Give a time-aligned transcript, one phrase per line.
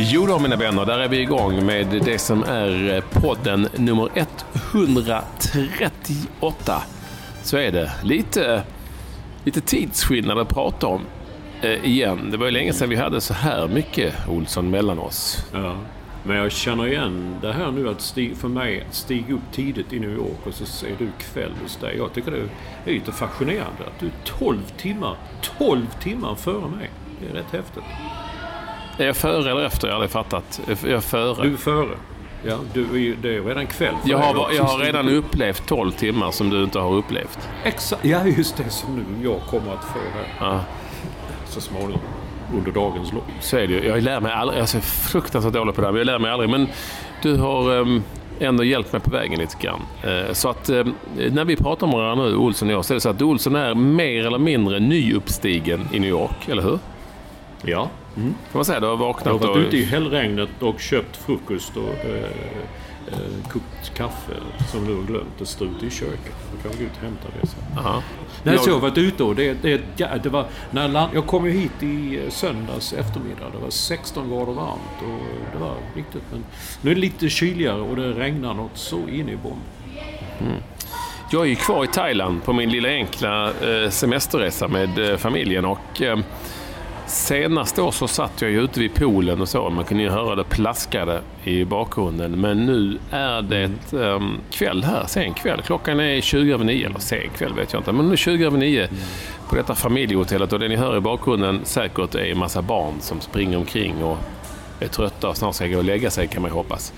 [0.00, 4.08] Jo då mina vänner, där är vi igång med det som är eh, podden nummer
[4.72, 6.82] 138.
[7.42, 7.92] Så är det.
[8.02, 8.62] Lite,
[9.44, 11.00] lite tidsskillnad att prata om
[11.62, 12.28] eh, igen.
[12.30, 15.44] Det var ju länge sedan vi hade så här mycket Olsson mellan oss.
[15.52, 15.76] Ja.
[16.24, 19.92] Men jag känner igen det här nu att stig, för mig att stiga upp tidigt
[19.92, 21.96] i New York och så är du kväll hos dig.
[21.96, 22.48] Jag tycker det är
[22.94, 25.16] lite fascinerande att du är 12 timmar,
[25.58, 26.90] 12 timmar före mig.
[27.20, 27.84] Det är rätt häftigt.
[28.98, 29.88] Är jag före eller efter?
[29.88, 30.60] Jag har aldrig fattat.
[30.84, 31.42] Är jag före?
[31.42, 31.96] Du är före.
[32.44, 36.30] Ja, du, det är redan kväll för jag har, jag har redan upplevt 12 timmar
[36.30, 37.48] som du inte har upplevt.
[37.64, 40.50] Exakt, ja just det som nu jag kommer att få här.
[40.50, 40.60] Ja.
[41.46, 42.00] Så småningom.
[42.54, 43.24] Under dagens lopp.
[43.40, 43.86] Så är det ju.
[43.86, 44.58] Jag lär mig aldrig.
[44.58, 46.50] Jag är fruktansvärt dålig på det här, men jag lär mig aldrig.
[46.50, 46.66] Men
[47.22, 48.02] du har um,
[48.40, 49.80] ändå hjälpt mig på vägen lite grann.
[50.06, 50.94] Uh, så att um,
[51.30, 53.56] när vi pratar om varandra nu, Olsson och jag, så är det så att Olsson
[53.56, 56.78] är mer eller mindre nyuppstigen i New York, eller hur?
[57.62, 57.88] Ja.
[58.22, 58.80] Kan man säga.
[58.80, 59.56] Du har Jag har vaknat varit och...
[59.56, 62.14] ute i hällregnet och köpt frukost och eh,
[63.12, 64.32] eh, kokt kaffe
[64.72, 66.34] som du har glömt att stå ute i köket.
[66.56, 67.60] Då kan vi gå ut och hämta det sen.
[67.78, 68.02] Aha.
[68.42, 70.46] Nej, Jag- så jag har varit ute och det, det, ja, det var...
[70.70, 73.44] När land, jag kom ju hit i eh, söndags eftermiddag.
[73.52, 76.22] Det var 16 grader varmt och det var riktigt.
[76.30, 76.44] Men
[76.82, 79.60] nu är det lite kyligare och det regnar något så in i bomb.
[81.32, 85.64] Jag är ju kvar i Thailand på min lilla enkla eh, semesterresa med eh, familjen
[85.64, 86.02] och
[87.08, 89.70] eh, senast år så satt jag ju ute vid poolen och så.
[89.70, 92.40] Man kunde ju höra det plaskade i bakgrunden.
[92.40, 93.64] Men nu är det
[94.04, 94.20] eh,
[94.50, 95.62] kväll här, sen kväll.
[95.62, 97.92] Klockan är 20 över 9, eller sen kväll vet jag inte.
[97.92, 98.88] Men nu är 20 över 9
[99.48, 103.20] på detta familjehotellet och det ni hör i bakgrunden säkert är en massa barn som
[103.20, 104.18] springer omkring och
[104.80, 106.92] är trötta och snart ska gå och lägga sig kan man ju hoppas.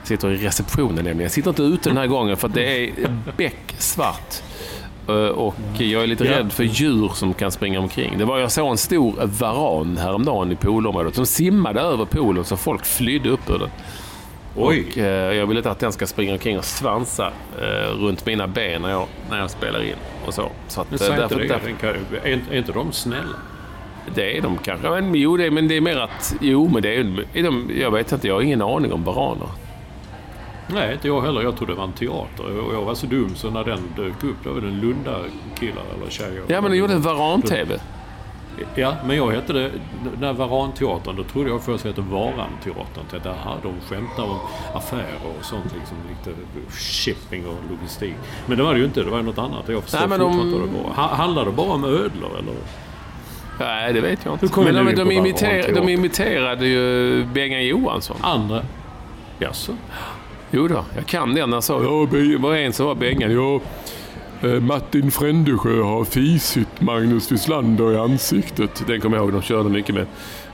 [0.00, 1.20] Jag sitter i receptionen nämligen.
[1.20, 2.92] Jag sitter inte ute den här gången för det är
[3.36, 4.42] becksvart.
[5.08, 6.38] Eh, Och jag är lite Ja.
[6.38, 8.18] rädd för djur som kan springa omkring.
[8.18, 12.56] Det var, jag såg en stor varan häromdagen i poolområdet som simmade över poolen så
[12.56, 13.70] folk flydde upp ur den.
[14.56, 14.86] Oj!
[14.92, 18.46] Och, eh, jag vill inte att den ska springa omkring och svansa eh, runt mina
[18.48, 19.94] ben när jag, när jag spelar in.
[20.26, 20.50] Och så.
[20.68, 21.46] Så att, Men eh, säg inte därför, det.
[21.48, 21.68] därför,
[22.28, 23.36] är, inte- är inte de snälla?
[24.14, 24.88] det är de kanske.
[24.90, 26.34] Men, jo, det, men det är mer att...
[26.40, 28.28] Jo, men det är, är de, jag vet inte.
[28.28, 29.48] Jag har ingen aning om varaner.
[30.74, 31.42] Nej, inte jag heller.
[31.42, 32.58] Jag trodde det var en teater.
[32.60, 35.82] Och jag var så dum så när den dök upp, då var det en Lunda-killar
[35.96, 36.42] eller tjejer.
[36.46, 37.80] Ja, men de gjorde en varan-tv.
[38.74, 39.70] Ja, men jag hette det...
[40.20, 43.04] När Varanteatern, då trodde jag först att det hette Varanteatern.
[43.10, 44.38] Tänkte, aha, de skämtar om
[44.74, 45.96] affärer och sånt liksom.
[46.08, 46.38] Lite
[46.78, 48.14] shipping och logistik.
[48.46, 49.02] Men det var det ju inte.
[49.02, 49.68] Det var ju något annat.
[49.68, 50.94] Jag förstår men de- fortfarande vad det var.
[50.94, 52.54] Ha- Handlar det bara om ödlor eller?
[53.60, 54.46] Nej, det vet jag inte.
[54.60, 58.16] Hur Men du de, de, imiter, de imiterade ju Bengan Johansson.
[58.20, 58.62] Andra?
[59.38, 59.72] Jaså?
[60.54, 61.52] Jo då, jag kan den.
[61.52, 62.06] Han sa, ja,
[62.38, 63.32] var en som var Bengan.
[63.32, 63.60] Ja,
[64.48, 68.82] eh, Martin Frändesjö har fisit Magnus Wislander i ansiktet.
[68.86, 70.06] Den kommer jag ihåg, de körde mycket med.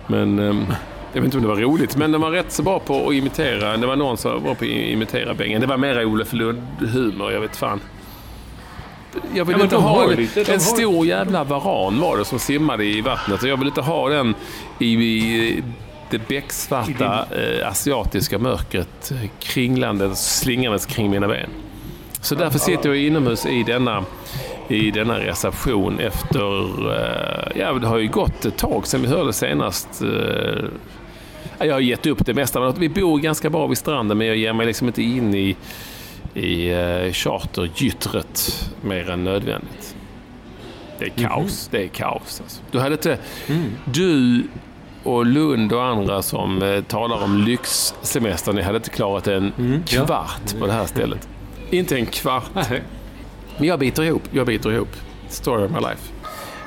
[0.07, 0.65] Men ehm,
[1.13, 3.15] jag vet inte om det var roligt, men de var rätt så bra på att
[3.15, 3.77] imitera.
[3.77, 5.61] Det var någon som var bra på att imitera Bengan.
[5.61, 7.81] Det var mer Olof Lund-humor, jag vet fan.
[9.35, 12.25] Jag vill Ja, inte ha har en, lite- en har- stor jävla varan var det
[12.25, 13.43] som simmade i vattnet.
[13.43, 14.35] Och jag vill inte ha den
[14.79, 15.63] i, i
[16.11, 21.51] det becksvarta eh, asiatiska mörkret eh, kringlandes, slingandes kring mina ben.
[22.21, 24.05] Så därför sitter jag inomhus i denna
[24.69, 26.63] i denna reception efter...
[26.93, 30.03] Eh, ja, det har ju gått ett tag sedan vi hörde senast.
[30.03, 30.65] Eh,
[31.67, 32.73] jag har gett upp det mesta.
[32.73, 35.57] Vi bor ganska bra vid stranden men jag ger mig liksom inte in i,
[36.35, 39.97] i uh, chartergyttret mer än nödvändigt.
[40.99, 41.69] Det är kaos.
[41.73, 41.81] Mm.
[41.83, 42.41] Det är kaos.
[42.41, 42.63] Alltså.
[42.71, 43.19] Du hade inte...
[43.49, 43.71] Mm.
[43.85, 44.43] Du
[45.09, 49.83] och Lund och andra som eh, talar om lyxsemester, ni hade inte klarat en mm,
[49.83, 50.61] kvart ja.
[50.61, 51.29] på det här stället.
[51.71, 52.51] Inte en kvart.
[52.55, 52.83] Nej.
[53.57, 54.23] Men jag biter ihop.
[54.31, 54.97] Jag biter ihop.
[55.29, 56.13] Story of my life.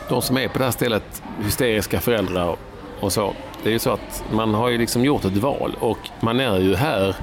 [0.09, 2.55] De som är på det här stället, hysteriska föräldrar
[2.99, 3.33] och så.
[3.63, 6.59] Det är ju så att man har ju liksom gjort ett val och man är
[6.59, 7.15] ju här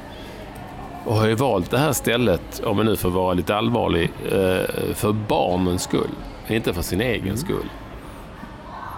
[1.05, 4.95] och har ju valt det här stället, om man nu får vara lite allvarlig, eh,
[4.95, 6.11] för barnens skull.
[6.49, 7.37] Inte för sin egen mm.
[7.37, 7.69] skull.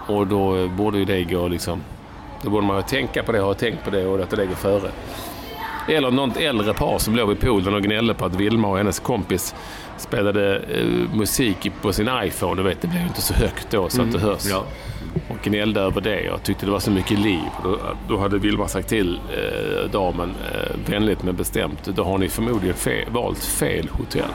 [0.07, 1.83] Och då borde ju det gå liksom...
[2.43, 4.55] Då borde man ju tänka på det, ha tänkt på det och låta det gå
[4.55, 4.91] före.
[5.89, 9.01] Eller något äldre par som låg vid poolen och gnällde på att Vilma och hennes
[9.01, 9.55] kompis
[9.97, 12.63] spelade eh, musik på sin iPhone.
[12.63, 14.09] Du vet, det blev inte så högt då så mm.
[14.09, 14.47] att det hörs.
[14.51, 14.65] Ja.
[15.29, 17.43] Och gnällde över det och tyckte det var så mycket liv.
[17.65, 17.79] Då,
[18.09, 22.77] då hade Vilma sagt till eh, damen, eh, vänligt men bestämt, då har ni förmodligen
[22.77, 24.31] fe valt fel hotell.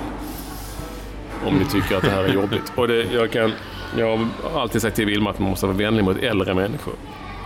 [1.45, 2.73] Om ni tycker att det här är jobbigt.
[2.75, 3.51] Och det, jag, kan,
[3.97, 6.93] jag har alltid sagt till Vilma att man måste vara vänlig mot äldre människor.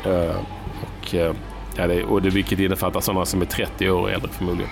[0.05, 0.35] Uh,
[0.81, 1.33] och, uh,
[1.75, 4.71] ja, det, och det, vilket innefattar sådana som är 30 år och äldre förmodligen.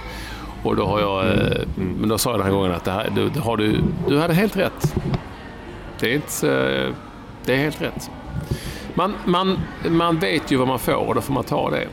[0.64, 1.38] Och då har jag, mm.
[1.78, 1.94] Mm.
[2.00, 4.20] men då sa jag den här gången att det här, du, det har du, du
[4.20, 4.96] hade helt rätt.
[6.00, 6.94] Det är, inte,
[7.46, 8.12] det är helt rätt.
[8.94, 9.60] Man, man,
[9.90, 11.88] man vet ju vad man får och då får man ta det.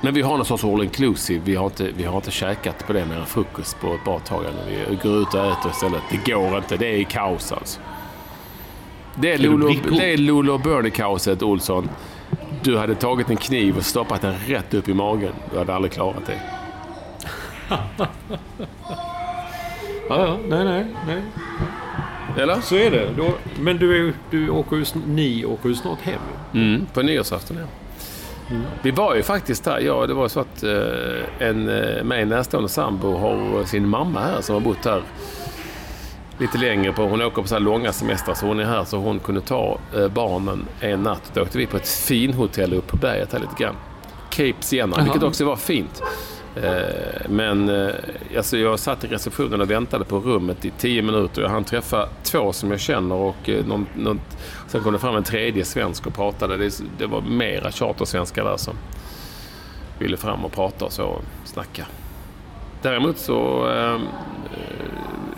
[0.00, 1.40] Men vi har någon sorts all inclusive.
[1.44, 4.18] Vi har inte, vi har inte käkat på det mer än frukost på ett bra
[4.18, 4.44] tag.
[4.88, 6.02] Vi går ut och äter istället.
[6.10, 6.76] Det går inte.
[6.76, 7.80] Det är kaos alltså.
[9.14, 11.88] Det är Lolo, det är Lolo Bernie-kaoset, Olsson.
[12.66, 15.32] Du hade tagit en kniv och stoppat den rätt upp i magen.
[15.52, 16.40] Du hade aldrig klarat det.
[20.08, 20.38] ja, ja.
[20.48, 21.22] Nej, nej, nej.
[22.38, 22.60] Eller?
[22.60, 23.08] Så är det.
[23.16, 26.20] Då, men du, du åker ju, ni åker ju snart hem.
[26.54, 27.66] Mm, på nyårsafton, ja.
[28.50, 28.66] Mm.
[28.82, 29.78] Vi var ju faktiskt där.
[29.78, 34.40] Ja, det var så att eh, en eh, mig närstående sambo har sin mamma här
[34.40, 35.02] som har bott här
[36.38, 36.92] lite längre.
[36.92, 37.02] på.
[37.02, 39.78] Hon åker på så här långa semestrar så hon är här så hon kunde ta
[39.96, 41.30] eh, barnen en natt.
[41.34, 43.74] Då åkte vi på ett finhotell upp på berget här lite grann.
[44.30, 46.02] Cape Siena, vilket också var fint.
[46.56, 47.94] Eh, men eh,
[48.36, 51.42] alltså jag satt i receptionen och väntade på rummet i tio minuter.
[51.42, 54.20] Jag hann träffa två som jag känner och någon, någon,
[54.68, 56.56] sen kom det fram en tredje svensk och pratade.
[56.56, 58.74] Det, det var mera chartersvenskar där som
[59.98, 61.86] ville fram och prata och så och snacka.
[62.82, 63.68] Däremot så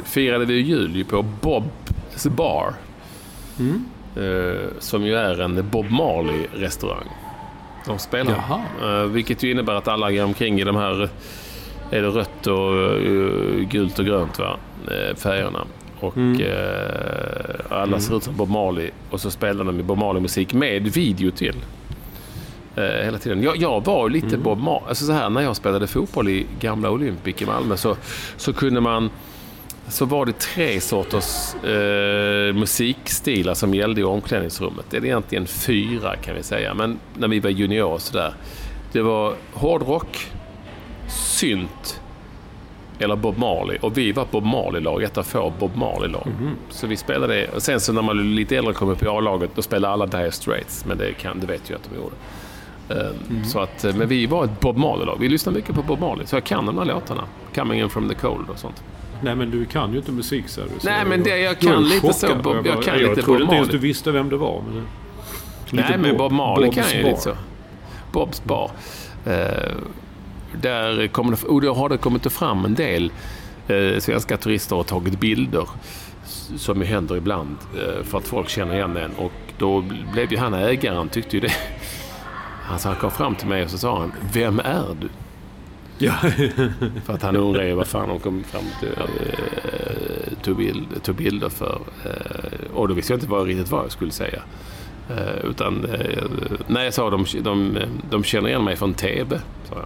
[0.09, 2.75] firade vi jul på Bob's Bar.
[3.59, 3.85] Mm.
[4.17, 7.09] Eh, som ju är en Bob Marley-restaurang.
[7.87, 8.45] De spelar.
[8.49, 9.03] Jaha.
[9.03, 11.09] Eh, vilket ju innebär att alla går omkring i de här
[11.91, 14.57] är det rött och uh, gult och grönt va?
[14.91, 15.65] Eh, färgerna.
[16.01, 16.41] Och mm.
[16.41, 16.47] uh,
[17.69, 18.01] alla mm.
[18.01, 18.91] ser ut som Bob Marley.
[19.11, 21.57] Och så spelar de Bob Marley-musik med video till.
[22.79, 23.43] Uh, hela tiden.
[23.43, 24.43] Jag, jag var lite mm.
[24.43, 24.89] Bob Marley.
[24.89, 27.97] Alltså så här, när jag spelade fotboll i gamla Olympic i Malmö så,
[28.37, 29.11] så kunde man
[29.89, 34.87] så var det tre sorters eh, musikstilar som gällde i omklädningsrummet.
[34.91, 38.35] Det är egentligen fyra kan vi säga, men när vi var juniorer sådär.
[38.93, 40.27] Det var hårdrock,
[41.09, 42.01] synt
[42.99, 43.79] eller Bob Marley.
[43.81, 46.27] Och vi var Bob Marley-lag, ett av få Bob Marley-lag.
[46.27, 46.55] Mm.
[46.71, 47.49] Så vi spelade det.
[47.49, 50.31] Och sen så när man lite äldre kom upp i A-laget, då spelade alla Dire
[50.31, 50.85] Straits.
[50.85, 52.15] Men det, kan, det vet jag att de gjorde.
[53.31, 53.45] Mm.
[53.45, 55.17] Så att, eh, men vi var ett Bob Marley-lag.
[55.21, 56.27] Vi lyssnade mycket på Bob Marley.
[56.27, 57.25] Så jag kan de här låtarna.
[57.55, 58.83] Coming in from the cold och sånt.
[59.23, 62.35] Nej men du kan ju inte musik så Nej men det, jag kan lite så.
[62.35, 64.63] Bob, jag, jag kan jag lite trodde inte ens du visste vem det var.
[64.71, 64.87] Men
[65.71, 67.37] Nej men Bob Marley kan ju lite så.
[68.13, 68.71] Bobs bar.
[69.27, 69.33] Uh,
[70.61, 73.13] där kommer det, och då har det kommit fram en del
[73.71, 75.69] uh, svenska turister och tagit bilder.
[76.57, 77.57] Som ju händer ibland.
[77.75, 79.11] Uh, för att folk känner igen en.
[79.19, 81.53] Och då blev ju han ägaren, tyckte ju det.
[82.63, 85.09] Han, så han kom fram till mig och så sa han, Vem är du?
[85.99, 86.13] Ja.
[87.05, 91.15] för att han undrar ju vad fan de kom fram till, äh, tog, bild, tog
[91.15, 91.81] bilder för.
[92.05, 94.43] Äh, och då visste jag inte vad, riktigt vad jag skulle säga.
[95.11, 95.87] Äh, utan
[96.67, 97.79] när jag sa de, de,
[98.11, 99.41] de känner igen mig från TV.
[99.69, 99.85] Sa jag.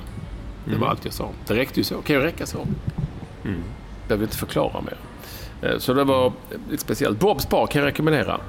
[0.65, 0.89] Det var mm.
[0.89, 1.29] allt jag sa.
[1.47, 2.03] Det räckte ju så.
[2.03, 2.67] Kan ju räcka så.
[3.45, 3.63] Mm.
[4.09, 4.97] Behöver inte förklara mer.
[5.79, 6.33] Så det var
[6.77, 7.19] speciellt.
[7.19, 8.41] Bobs bar kan jag rekommendera.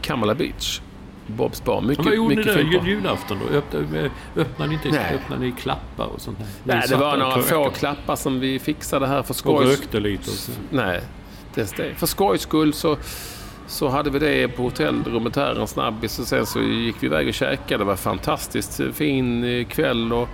[0.00, 0.80] Kamala Beach.
[1.26, 1.80] Bobs bar.
[1.80, 3.56] Mycket, vad gjorde mycket ni där julafton då?
[3.56, 5.14] Öppnade, öppnade, inte, Nej.
[5.14, 6.38] öppnade ni klappar och sånt?
[6.38, 6.46] Där?
[6.74, 9.60] Nej, det var några få klappar som vi fixade här för skojs...
[9.60, 10.30] Och rökte lite?
[10.30, 10.36] Och.
[10.70, 11.00] Nej,
[11.54, 11.94] det, det.
[11.94, 12.96] för skojs skull så,
[13.66, 16.18] så hade vi det på hotellrummet här, en snabbis.
[16.18, 17.78] Och sen så gick vi iväg och käkade.
[17.78, 20.12] Det var fantastiskt fin eh, kväll.
[20.12, 20.28] Och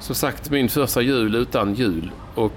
[0.00, 2.52] som sagt min första jul utan jul och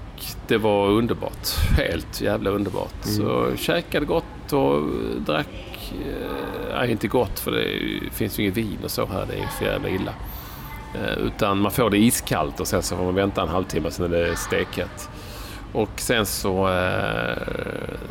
[0.47, 1.47] det var underbart.
[1.77, 3.05] Helt jävla underbart.
[3.05, 3.17] Mm.
[3.17, 4.81] Så käkade gott och
[5.25, 7.69] drack, eh, nej inte gott för det
[8.11, 10.13] finns ju inget vin och så här, det är för jävla illa.
[10.95, 14.05] Eh, utan man får det iskallt och sen så får man vänta en halvtimme sen
[14.05, 15.09] är det stekhett.
[15.73, 17.37] Och sen så eh,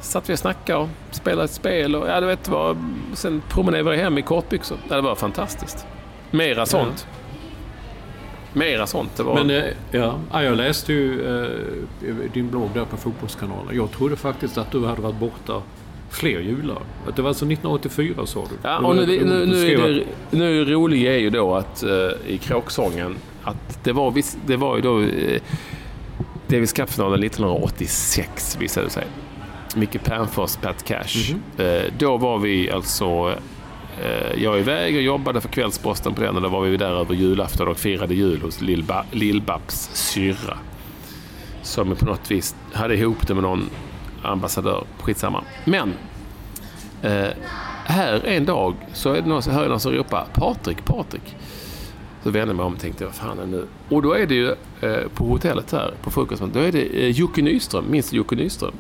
[0.00, 2.76] satt vi och snackade och spelade ett spel och ja, du vet vad.
[3.14, 4.78] Sen promenerade vi hem i kortbyxor.
[4.88, 5.86] Ja, det var fantastiskt.
[6.30, 7.06] Mera sånt.
[8.52, 9.16] Mera sånt.
[9.16, 9.34] Det var...
[9.34, 13.76] Men eh, ja, ja, jag läste ju eh, din blogg där på Fotbollskanalen.
[13.76, 15.62] Jag trodde faktiskt att du hade varit borta
[16.12, 16.78] fler jular.
[17.09, 18.57] Att det var alltså 1984 sa du?
[18.62, 21.90] Ja, och nu, nu, nu, är det, nu det roliga är ju då att eh,
[22.26, 25.40] i kråksången att det var, viss, det var ju då uh,
[26.49, 29.07] Davis Cup-finalen 1986 visade det sig.
[29.76, 31.33] Micke Pernfors, Pat Cash.
[31.33, 31.66] Mhm.
[31.66, 33.35] Eh, då var vi alltså
[34.37, 37.14] jag var iväg och jobbade för Kvällsposten på den och då var vi där över
[37.14, 40.59] julafton och firade jul hos Lill-Ba- Lill-Babs syrra.
[41.62, 43.71] Som på något vis hade ihop det med någon
[44.22, 44.84] ambassadör.
[45.00, 45.44] Skitsamma.
[45.64, 45.94] Men
[47.02, 47.28] eh,
[47.84, 51.36] här en dag så är det någon, hör jag någon som ropar Patrik, Patrik.
[52.22, 53.66] Så vände jag mig om och tänkte, vad fan är det nu?
[53.88, 54.48] Och då är det ju
[54.80, 57.84] eh, på hotellet här, på frukosten, då är det eh, Jocke Nyström.
[57.90, 58.72] Minns du Jocke Nyström?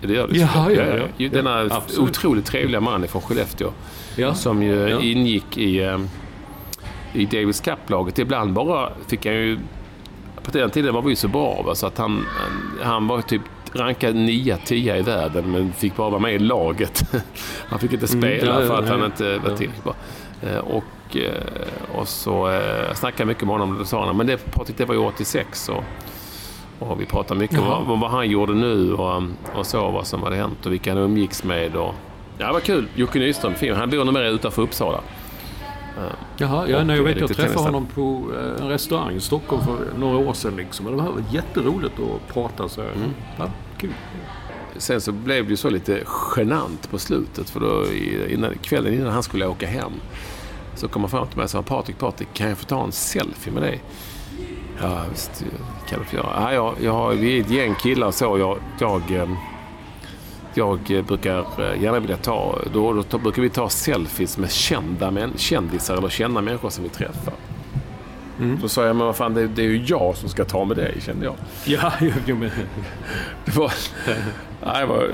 [0.00, 1.04] Det gör du Ja, ja, ja.
[1.16, 2.10] Ju- Denna Ja, absolut.
[2.10, 3.70] otroligt trevliga man från Skellefteå.
[4.16, 4.34] Ja.
[4.34, 5.00] Som ju Ja.
[5.00, 5.98] ingick i, eh,
[7.12, 8.18] i Davis Cup-laget.
[8.18, 9.58] Ibland bara fick han ju...
[10.42, 12.24] På den tiden var vi ju så bra va, så att han,
[12.82, 13.42] han var typ
[13.74, 17.04] rankad 9-10 i världen men fick bara vara med i laget.
[17.68, 19.94] Han fick inte Mm, spela ja, för att han inte var tillräckligt bra.
[20.42, 22.54] Eh, Och, eh, och så eh,
[22.88, 25.00] jag snackade mycket med honom och då sa han men det, Patrik, det var ju
[25.00, 25.84] 86 och,
[26.88, 29.22] och vi pratade mycket om vad, vad han gjorde nu och,
[29.54, 31.76] och så vad som hade hänt och vilka han umgicks med.
[31.76, 31.94] Och,
[32.38, 32.86] ja, det var kul.
[32.94, 33.74] Jocke Nyström, fin.
[33.74, 35.00] Han bor numera utanför Uppsala.
[36.36, 37.72] Jaha, ja, nej, jag vet jag träffade tennis där.
[37.72, 38.22] honom på
[38.60, 40.56] en restaurang i Stockholm för några år sedan.
[40.56, 40.86] Liksom.
[40.86, 42.80] Det var jätteroligt att prata så.
[42.80, 43.10] Mm.
[43.38, 43.92] Ja, kul.
[44.76, 46.02] Sen så blev det ju så lite
[46.36, 47.84] genant på slutet för då
[48.28, 49.92] innan, kvällen innan han skulle åka hem
[50.76, 52.92] så kom han fram till mig och sa Patrik, Patrik, kan jag få ta en
[52.92, 53.82] selfie med dig?
[54.82, 55.44] Ja, visst
[55.88, 56.28] kan du få göra.
[56.40, 58.38] Ja, jag, jag, har- vi är ett gäng killar så.
[58.38, 59.28] Jag, jag, eh,
[60.54, 65.10] jag eh, brukar eh, gärna vilja ta, då, då brukar vi ta selfies med kända
[65.10, 67.34] män, kändisar eller kända människor som vi träffar.
[68.62, 70.76] Då sa jag, men vad fan, det, det är ju jag som ska ta med
[70.76, 71.34] dig, kände jag.
[71.64, 72.50] Ja, jo, jo, men,
[73.44, 73.72] Det var,
[74.64, 75.10] nej, det var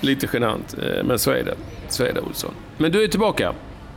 [0.00, 1.54] lite genant, eh, men så är det.
[1.88, 2.50] Så är det, Olsson.
[2.78, 3.52] Men du är tillbaka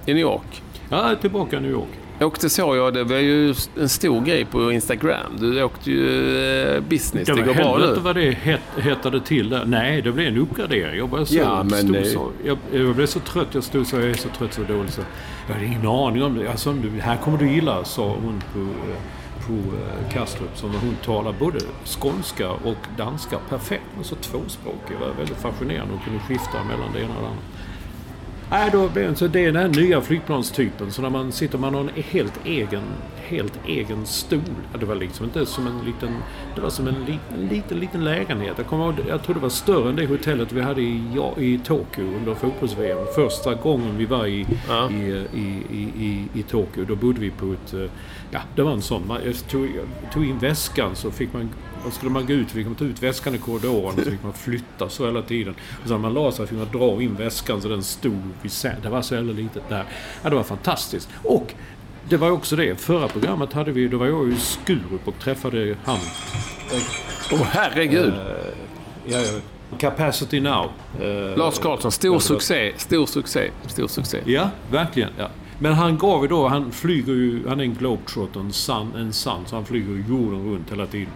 [0.06, 0.62] i New York.
[0.90, 1.90] ja, jag är tillbaka i New York.
[2.20, 5.38] Och det såg jag, det var ju en stor grej på Instagram.
[5.40, 8.00] Du åkte ju eh, business, det går bra nu.
[8.00, 9.66] vad det het, hettade till där.
[9.66, 10.98] Nej, det blev en uppgradering.
[10.98, 12.32] Jag bara så, Ja, men så.
[12.46, 13.48] Jag, jag blev så trött.
[13.52, 15.02] Jag stod så, jag är så trött så dåligt så.
[15.48, 16.52] Jag hade ingen aning om det.
[16.52, 20.58] Alltså, här kommer du gilla, sa hon på, eh, på eh, Kastrup.
[20.58, 23.84] Som hon talar både skånska och danska perfekt.
[23.96, 24.98] Men så tvåspråkig.
[25.00, 25.94] Det var väldigt fascinerande.
[25.94, 27.42] Hon kunde skifta mellan det ena och det andra.
[28.52, 30.92] Nej, då blir det så det är den här nya flygplanstypen.
[30.92, 32.82] Så när man sitter man har en helt egen,
[33.28, 34.40] helt egen stol.
[34.74, 36.10] Ja, det var liksom inte som en liten...
[36.56, 38.54] Det var som en liten, liten, liten lägenhet.
[38.58, 41.60] Jag, kommer jag tror det var större än det hotellet vi hade i, ja, i
[41.66, 42.98] Tokyo under fotbolls-VM.
[43.16, 44.90] Första gången vi var i, Ja.
[44.92, 46.86] i, i, i, i, i Tokyo.
[46.86, 47.74] Då bodde vi på ett...
[47.74, 47.90] eh,
[48.32, 49.08] Ja, det var en sån.
[49.08, 51.50] Man, jag tog, jag tog in väskan så fick man...
[51.88, 54.24] Och skulle man gå ut fick man ta ut väskan i korridoren och så fick
[54.24, 55.56] man flytta så hela tiden.
[55.82, 58.52] Och så när man la sig fick man dra in väskan så den stod vid
[58.52, 59.86] sä- Det var så jävla litet där.
[60.24, 61.10] Ja, det var fantastiskt.
[61.24, 61.54] Och
[62.10, 62.76] det var också det.
[62.80, 63.88] Förra programmet hade vi...
[63.88, 65.98] Då var jag ju i Skurup och träffade han.
[67.32, 68.14] Åh herregud!
[69.06, 69.40] Ja, ja.
[69.78, 70.70] Capacity Now.
[71.02, 74.20] Eh, Lars Karlsson, stor succé, stor succé, stor succé.
[74.26, 75.10] Ja, verkligen.
[75.18, 75.30] Ja.
[75.60, 79.14] Men han gav ju då, han flyger ju, han är en globetrotter, en sann, en
[79.14, 81.10] sann, så han flyger jorden runt hela tiden.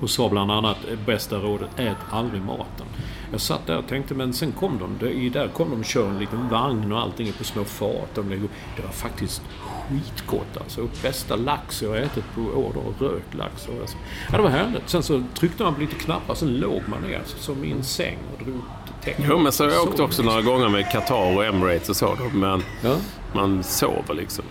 [0.00, 0.76] Och sa bland annat,
[1.06, 2.86] bästa rådet, ät aldrig maten.
[3.32, 6.18] Jag satt där och tänkte, men sen kom de, där kom de och körde en
[6.18, 8.08] liten vagn och allting är på små fat.
[8.14, 9.42] De lägger- Det var faktiskt
[9.88, 10.88] skitgott alltså.
[11.02, 13.66] Bästa lax jag har ätit på år då, rökt lax.
[13.68, 13.96] Och alltså.
[14.30, 14.88] Ja, det var härligt.
[14.88, 17.84] Sen så tryckte man på lite knappar, sen låg man ner alltså, som i en
[17.84, 18.60] säng och drog
[19.04, 19.24] täcket.
[19.28, 22.16] Jo, men så har jag åkt också några gånger med Qatar och Emirates och så.
[22.32, 22.96] Men Ja.
[23.32, 24.44] man sover liksom.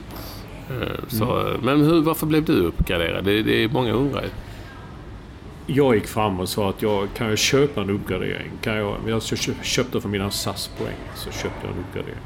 [0.70, 3.24] Eh, Så, Men hur, varför blev du uppgraderad?
[3.26, 4.26] Det, det är många undrar.
[5.72, 8.52] Jag gick fram och sa att jag kan jag köpa en uppgradering.
[8.62, 9.22] Kan jag, jag
[9.64, 10.96] köpte för mina SAS-poäng.
[11.16, 12.20] Så köpte jag en uppgradering.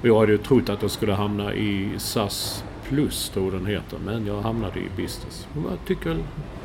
[0.00, 3.98] Och jag hade ju trott att jag skulle hamna i SAS Plus, tror den heter.
[4.04, 5.48] Men jag hamnade i Business.
[5.54, 6.16] Och jag tyckte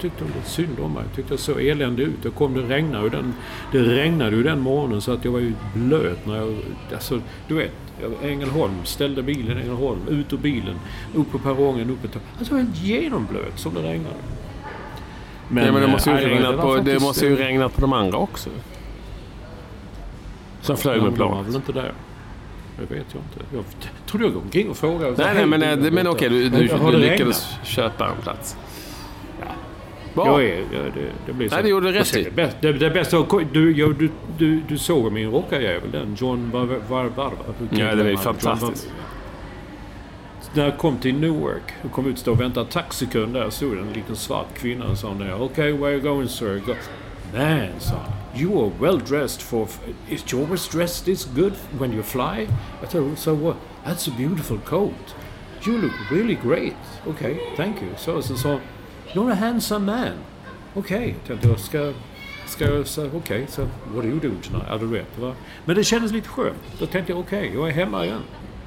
[0.02, 1.04] lite synd om mig.
[1.08, 2.20] Jag tyckte jag såg eländig ut.
[2.24, 3.34] Jag kom, det regnade ju den,
[3.72, 6.56] det regnade ju den morgonen så att jag var ju blöt när jag...
[6.94, 7.72] Alltså, du vet.
[8.24, 10.76] Ängelholm, ställde bilen i Ängelholm, ut ur bilen,
[11.16, 14.16] upp på perrongen, upp ett Alltså jag var helt genomblöt som det regnade.
[15.52, 17.94] Men, ja, men det måste ju, regnat, det på, det måste ju regnat på de
[17.94, 18.50] andra också.
[20.62, 21.48] Som flög med var planet.
[21.48, 21.94] väl inte där.
[22.78, 23.56] Det vet jag inte.
[23.56, 23.64] Jag
[24.08, 25.14] trodde jag gick omkring och frågade.
[25.18, 28.58] Nej, nej, men, eh, men okej, du, du, du det lyckades köpa en plats.
[30.14, 30.28] Bra.
[30.28, 31.56] Jag är, ja, det, det blir så.
[31.56, 32.28] Nej, det gjorde du rätt i.
[32.36, 36.66] Det, det, det bästa, du, jag, du, du, du såg min rockarjävel, den John Var-
[36.66, 37.32] Var- Varva.
[37.70, 38.92] Ja, det är fantastiskt.
[40.54, 43.78] När jag kom till Newark och kom ut och stod och väntade taxikön där stod
[43.78, 46.62] en liten svart kvinna och sa där Okay, where are you going sir?
[46.66, 46.74] Go.
[47.34, 49.68] Man, sa han, You are well dressed for...
[50.10, 52.48] Is you always dressed this good when you fly?
[52.84, 53.56] I thought, so what?
[53.86, 55.16] That's a beautiful coat.
[55.66, 56.76] You look really great.
[57.08, 57.90] Okay, thank you.
[57.98, 58.60] Så så sa
[59.14, 60.18] You're a handsome man.
[60.74, 61.60] Okej, tänkte jag.
[61.60, 61.94] Ska,
[62.48, 64.68] ska jag säga okej, så what do you do tonight?
[64.70, 65.18] Ja, du vet.
[65.18, 65.34] Va?
[65.66, 66.58] Men det kändes lite skönt.
[66.80, 68.22] Då tänkte jag okej, jag är hemma igen.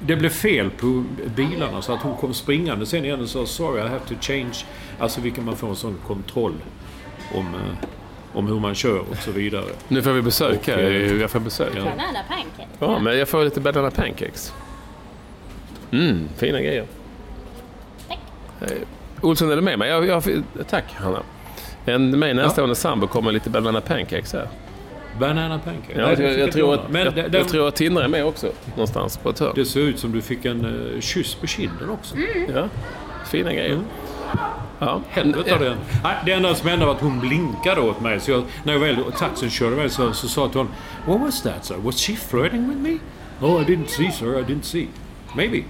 [0.07, 1.03] Det blev fel på
[1.35, 4.53] bilarna så att hon kom springande sen igen och sa sorry I have to change.
[4.99, 6.53] Alltså vilken man får en sån kontroll
[7.35, 7.87] om, eh,
[8.37, 9.65] om hur man kör och så vidare.
[9.87, 10.77] Nu får vi besök Och, här.
[10.83, 11.69] eh, Jag får besök.
[11.75, 11.83] ja.
[11.83, 12.67] Banana pancake.
[12.79, 14.53] Ja, men jag får lite banana pancakes.
[15.91, 16.85] Mm, fina grejer.
[18.07, 18.19] Tack.
[18.61, 18.67] Eh,
[19.21, 19.89] Olsson, är du med mig?
[19.89, 20.23] Jag, jag,
[20.69, 21.19] tack, Hanna.
[21.85, 24.47] En mig närstående sambo kommer lite banana pancakes här.
[25.19, 25.99] Banana pancake.
[25.99, 26.79] Ja, jag, det jag, tror jag.
[26.85, 29.51] att, Men jag, det, jag tror att Tindra är med också, någonstans på ett hörn.
[29.55, 32.15] det ser ut som du fick en uh, kyss på kinden också.
[32.55, 32.67] Ja,
[33.25, 33.71] fina grejer.
[33.71, 33.85] Mm.
[34.79, 35.01] Ja.
[35.09, 35.77] Helvete av den.
[36.03, 38.19] Nej, det enda som hände var att hon blinkade åt mig.
[38.19, 40.73] Så jag, när jag väl, och taxin körde iväg så, så sa jag till honom
[41.07, 41.75] What was that sir?
[41.77, 42.97] Was she flirting with me?
[43.47, 44.87] Oh, I didn't see sir, I didn't see.
[45.35, 45.63] Maybe.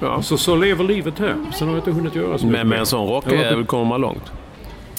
[0.00, 0.22] Ja.
[0.22, 1.36] Så, så lever livet här.
[1.54, 2.76] Sen har jag inte hunnit göra så Men mycket med mer.
[2.76, 4.32] en sån var kommer man långt.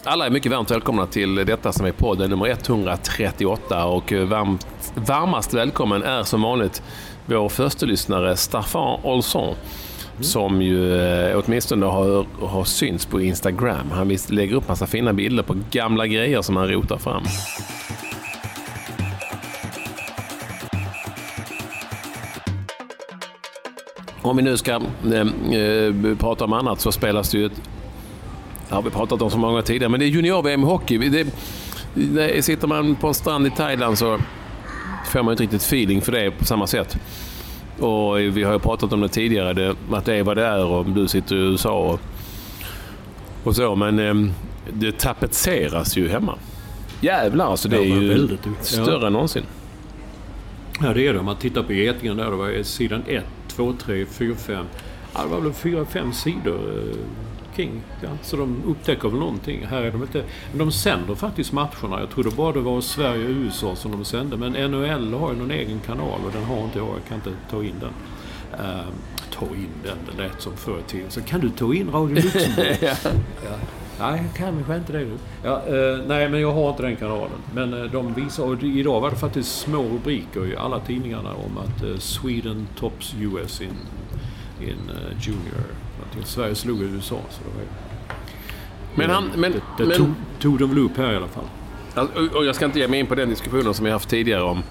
[0.05, 4.67] Alla är mycket varmt välkomna till detta som är podden nummer 138 och eh, varmt,
[4.95, 6.83] varmast välkommen är som vanligt
[7.25, 9.55] vår första lyssnare Staffan Olsson
[10.19, 13.91] som ju eh, åtminstone har, har synts på Instagram.
[13.91, 17.23] Han visst lägger upp massa fina bilder på gamla grejer som han rotar fram.
[24.21, 27.61] Om vi nu ska eh, eh prata om annat så spelas det ju ett
[28.73, 30.97] det har vi pratat om så många tidigare, men det är junior-VM i hockey.
[30.97, 31.27] Det,
[31.93, 34.19] det, sitter man på en strand i Thailand så
[35.11, 36.97] får man inte riktigt feeling för det på samma sätt.
[37.79, 40.65] Och vi har ju pratat om det tidigare, det, att det är vad det är
[40.65, 41.99] och du sitter i USA och,
[43.43, 44.33] och så, men eh,
[44.73, 46.37] det tapetseras ju hemma.
[47.01, 48.45] Jävlar alltså, det är Ja, ju väldigt.
[48.45, 48.53] Ja.
[48.63, 49.43] större än någonsin.
[50.81, 51.19] Ja, det är det.
[51.19, 54.65] Om man tittar på Getingen där, det var sidan 1, 2, 3, 4, 5.
[55.13, 56.59] Ja, det var väl 4, 5 sidor
[57.55, 57.81] kring.
[58.01, 59.65] Ja, så de upptäcker väl någonting.
[59.65, 60.23] Här är de inte...
[60.49, 61.99] Men de sänder faktiskt matcherna.
[61.99, 64.37] Jag trodde bara det var Sverige och USA som de sände.
[64.37, 66.87] Men NHL har ju någon egen kanal och den har inte jag.
[66.87, 67.93] Jag kan inte ta in den.
[68.59, 68.85] Uh,
[69.31, 71.11] ta in den, det lät som förr tiden.
[71.11, 72.77] Så kan du ta in Radio Luxemburg?
[72.81, 72.95] ja.
[73.99, 75.17] Nej, jag kan kanske inte det nu.
[75.43, 77.39] Ja, eh, nej, men jag har inte den kanalen.
[77.53, 81.57] Men eh, de visar, och idag var det faktiskt små rubriker i alla tidningarna om
[81.57, 83.69] att eh, Sweden tops US in,
[84.63, 85.63] in eh, junior.
[86.23, 87.15] Sverige slog USA.
[87.29, 87.65] Så det var,
[88.95, 89.31] Men han...
[89.35, 91.43] Men, det det men, tog, tog de väl upp här i alla fall.
[91.93, 94.43] Alltså, och- jag ska inte ge mig in på den diskussionen som vi haft tidigare
[94.43, 94.63] om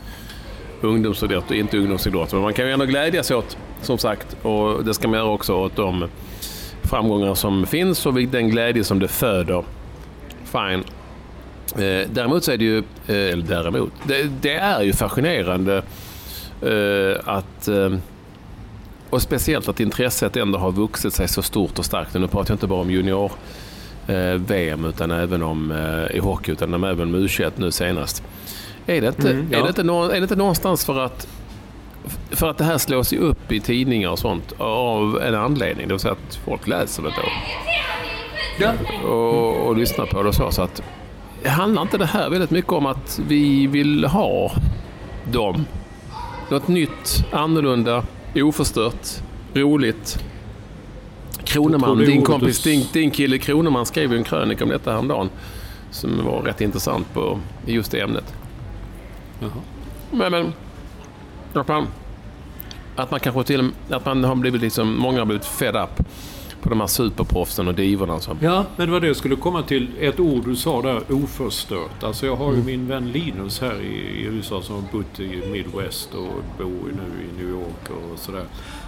[0.81, 2.33] ungdomsidrott och inte ungdomsidrott.
[2.33, 5.55] Men man kan ju ändå glädjas åt, som sagt, och det ska man göra också,
[5.55, 6.09] åt de
[6.83, 9.65] framgångar som finns och den glädje som det föder.
[10.45, 10.85] Fine.
[11.85, 12.85] Eh, däremot så är det ju, eh,
[13.33, 15.77] eller däremot, det, det är ju fascinerande
[16.63, 17.91] eh, att eh,
[19.13, 22.15] och speciellt att intresset ändå har vuxit sig så stort och starkt.
[22.15, 23.33] Nu pratar jag inte bara om junior
[24.07, 28.23] eh, VM utan även om eh, i hockey utan även om U21 nu senast.
[28.87, 29.59] Är det, inte, Mm, ja.
[29.59, 31.29] är, det inte nå- är det inte någonstans för att
[32.31, 35.95] för att det här slås ju upp i tidningar och sånt av en anledning, det
[35.95, 37.29] vill säga att folk läser det då
[38.65, 38.73] Ja.
[39.09, 40.51] och, och lyssnar på det och så.
[40.51, 40.83] så att,
[41.47, 44.53] handlar inte det här väldigt mycket om att vi vill ha
[45.33, 45.65] dem?
[46.51, 48.05] Något nytt, annorlunda,
[48.37, 49.23] oförstört,
[49.55, 50.19] roligt.
[51.45, 55.31] Kroneman, din kompis, din, din kille Kroneman skrev ju en krönika om detta häromdagen
[55.91, 58.35] som var rätt intressant på just det ämnet.
[59.41, 59.51] Jaha.
[60.11, 60.53] Men, men
[61.55, 61.87] att man,
[62.97, 66.07] att man kanske till att man har blivit liksom, många har blivit fed up
[66.63, 68.39] på de här superproffsen och divorna som...
[68.41, 69.91] Ja, men det var det jag skulle komma till.
[70.01, 72.03] Ett ord du sa där, oförstört.
[72.03, 76.15] Alltså jag har ju min vän Linus här i, USA som har bott i Midwest
[76.15, 78.45] och bor nu i New York och sådär.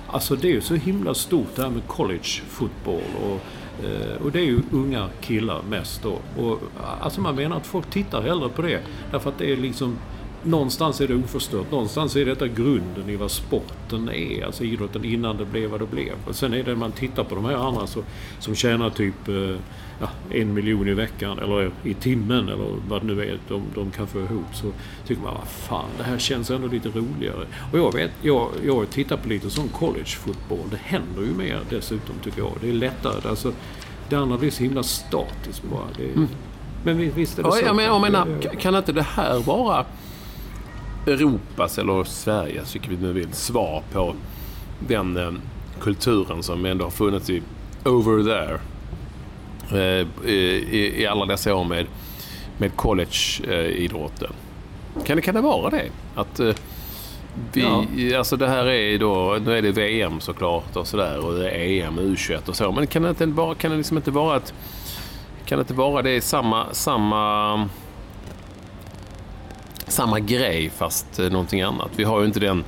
[0.06, 3.40] Alltså det är ju så himla stort det här med college fotboll och,
[3.84, 6.42] eh, och det är ju unga killar mest då.
[6.42, 6.60] Och,
[7.00, 9.96] alltså man menar att folk tittar hellre på det därför att det är liksom
[10.44, 11.70] Någonstans är det oförstört.
[11.70, 14.44] Någonstans är detta grunden i vad sporten är.
[14.46, 16.12] Alltså idrotten innan det blev vad det blev.
[16.28, 18.02] Och sen är det man tittar på de här andra så,
[18.40, 19.34] som tjänar typ eh,
[20.00, 23.90] ja, en miljon i veckan eller i timmen eller vad det nu är de, de
[23.90, 24.44] kan få ihop.
[24.54, 24.66] Så
[25.06, 27.46] tycker man, vad fan, det här känns ändå lite roligare.
[27.72, 30.68] Och jag vet, jag, jag tittar på lite sån college-fotboll.
[30.70, 32.52] Det händer ju mer dessutom tycker jag.
[32.60, 33.28] Det är lättare.
[33.28, 33.52] Alltså,
[34.08, 35.86] det andra blir så himla statiskt bara.
[35.96, 36.28] Det, Mm.
[36.86, 37.66] Men vi- visst är det Ja, så.
[37.66, 38.26] jag, men, jag menar,
[38.60, 39.84] kan inte det här vara
[41.06, 44.14] Europas eller Sveriges, vilket vi nu vill, svar på
[44.88, 45.32] den eh,
[45.80, 47.42] kulturen som ändå har funnits i
[47.84, 48.60] over there
[49.70, 51.86] eh, i, i alla dessa år med,
[52.58, 54.32] med college-idrotten.
[55.06, 55.84] Kan det, kan det vara det?
[56.14, 56.54] Att eh,
[57.52, 61.50] vi, alltså det här är då, nu är det VM såklart och sådär och det
[61.50, 62.72] är EM, U21 och så.
[62.72, 64.54] Men kan det, inte bara, kan det liksom inte vara att
[65.44, 67.68] kan det inte vara det samma, samma,
[69.88, 71.90] samma grej fast eh, någonting annat?
[71.96, 72.64] Vi har ju inte den,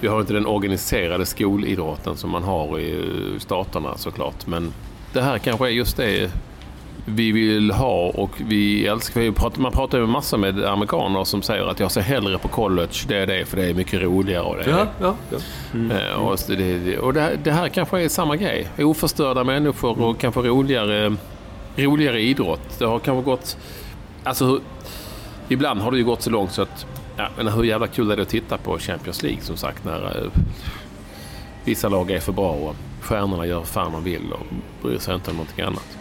[0.00, 4.46] vi har inte den organiserade skolidrotten som man har i eh, staterna såklart.
[4.46, 4.72] Men
[5.12, 6.30] det här kanske är just det
[7.04, 9.58] vi vill ha och vi älskar.
[9.60, 13.16] Man pratar ju massor med amerikaner som säger att jag ser hellre på college, det
[13.16, 14.42] är det, för det är mycket roligare.
[14.44, 15.36] Och det Ja, ja, ja.
[15.96, 18.66] Eh, Och, det, och det, här- det här kanske är samma grej.
[18.78, 21.16] Oförstörda människor och kanske roligare,
[21.76, 22.78] roligare idrott.
[22.78, 23.56] Det har kanske gått...
[24.24, 24.60] Alltså,
[25.50, 26.86] ibland har det ju gått så långt så att...
[27.16, 30.16] Ja, men hur jävla kul är det att titta på Champions League som sagt när
[30.16, 30.30] eh,
[31.64, 34.46] vissa lag är för bra och stjärnorna gör fan de vill och
[34.82, 35.98] bryr sig inte om någonting annat.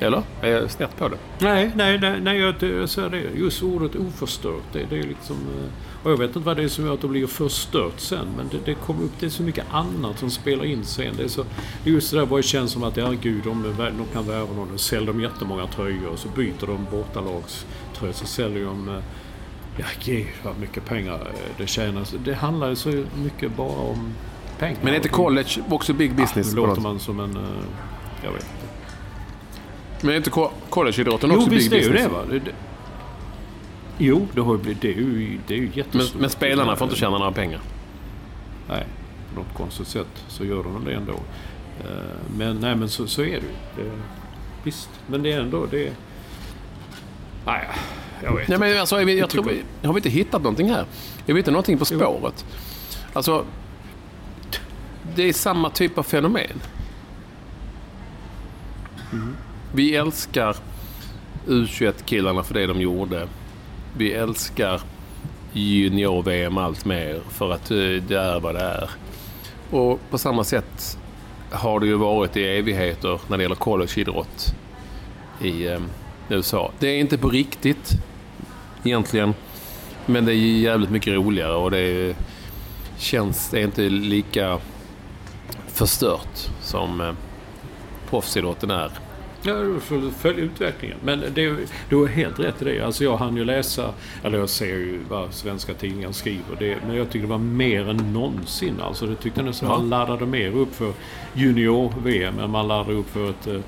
[0.00, 0.22] Eller?
[0.42, 1.16] Är jag snett på det?
[1.38, 3.22] Nej, nej, nej, nej jag, jag säger det.
[3.36, 4.62] Just ordet oförstört.
[4.72, 5.36] Det, det är liksom...
[5.36, 5.70] eh,
[6.02, 8.26] och jag vet inte vad det är som gör att det blir förstört sen.
[8.36, 9.12] Men det, det kommer upp...
[9.20, 11.14] Det är så mycket annat som spelar in sen.
[11.16, 11.44] Det är, så,
[11.84, 14.70] just det där bara det känns som att, ja gud, de, de kan värva någon.
[14.74, 18.12] Och säljer de jättemånga tröjor och så byter de bortalagströjor.
[18.12, 18.88] Så säljer de...
[18.88, 19.02] eh,
[19.76, 21.20] Ja, gud vad mycket pengar eh,
[21.58, 22.14] det tjänas.
[22.24, 24.12] Det handlar så mycket bara om
[24.58, 24.78] pengar.
[24.82, 26.54] Men är inte college också big Ja, business?
[26.54, 27.36] nu på låter man som en...
[27.36, 27.42] eh,
[28.24, 28.66] Jag vet inte.
[30.00, 32.02] Men är inte co- collegeidrotten Jo, också big visst är ju business?
[32.02, 32.52] det va?
[34.02, 36.20] Jo, det, har ju blivit, det är ju, det är ju Men, jättestort.
[36.20, 37.60] men spelarna får inte tjäna några pengar.
[38.68, 38.84] Nej,
[39.34, 41.12] på något konstigt sätt så gör de det ändå.
[41.80, 41.86] Eh,
[42.36, 43.40] Men nej, men så, så är det ju.
[43.76, 43.90] Det,
[44.64, 45.66] visst, men det är ändå...
[45.70, 45.92] Det,
[47.46, 47.68] nej,
[48.22, 49.44] jag vet Nej, men alltså, jag, jag Jag tror,
[49.82, 50.84] har vi inte hittat någonting här?
[51.26, 52.44] Är vi inte någonting på spåret?
[53.12, 53.44] Alltså,
[55.16, 56.60] det är samma typ av fenomen.
[59.74, 60.56] Vi älskar
[61.46, 63.28] U21-killarna för det de gjorde.
[63.96, 64.80] Vi älskar
[65.52, 68.90] junior-VM allt mer för att eh, det är vad det är.
[69.70, 70.98] Och på samma sätt
[71.50, 74.54] har det ju varit i evigheter när det gäller collegeidrott
[75.40, 75.80] i eh,
[76.28, 76.72] USA.
[76.78, 77.90] Det är inte på riktigt
[78.84, 79.34] egentligen.
[80.06, 82.14] Men det är jävligt mycket roligare och det är,
[82.98, 84.58] känns, det är inte lika
[85.66, 87.12] förstört som eh,
[88.10, 88.90] proffsidrotten är.
[89.42, 90.98] Ja, du får följa utvecklingen.
[91.04, 91.56] Men det,
[91.88, 92.80] du har helt rätt i det.
[92.80, 93.92] Alltså jag hann ju läsa,
[94.24, 96.56] eller jag ser ju vad svenska tidningar skriver.
[96.58, 98.80] Det, men jag tycker det var mer än någonsin.
[98.80, 99.76] Alltså det tyckte nästan Ja.
[99.78, 100.92] man laddade mer upp för
[101.34, 103.60] junior-VM än man laddade upp för ett eh,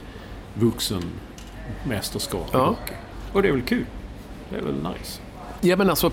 [0.55, 2.77] vuxenmästerskap Ja.
[3.33, 3.85] Och det är väl kul.
[4.51, 5.21] Det är väl nice.
[5.61, 6.11] Ja men alltså,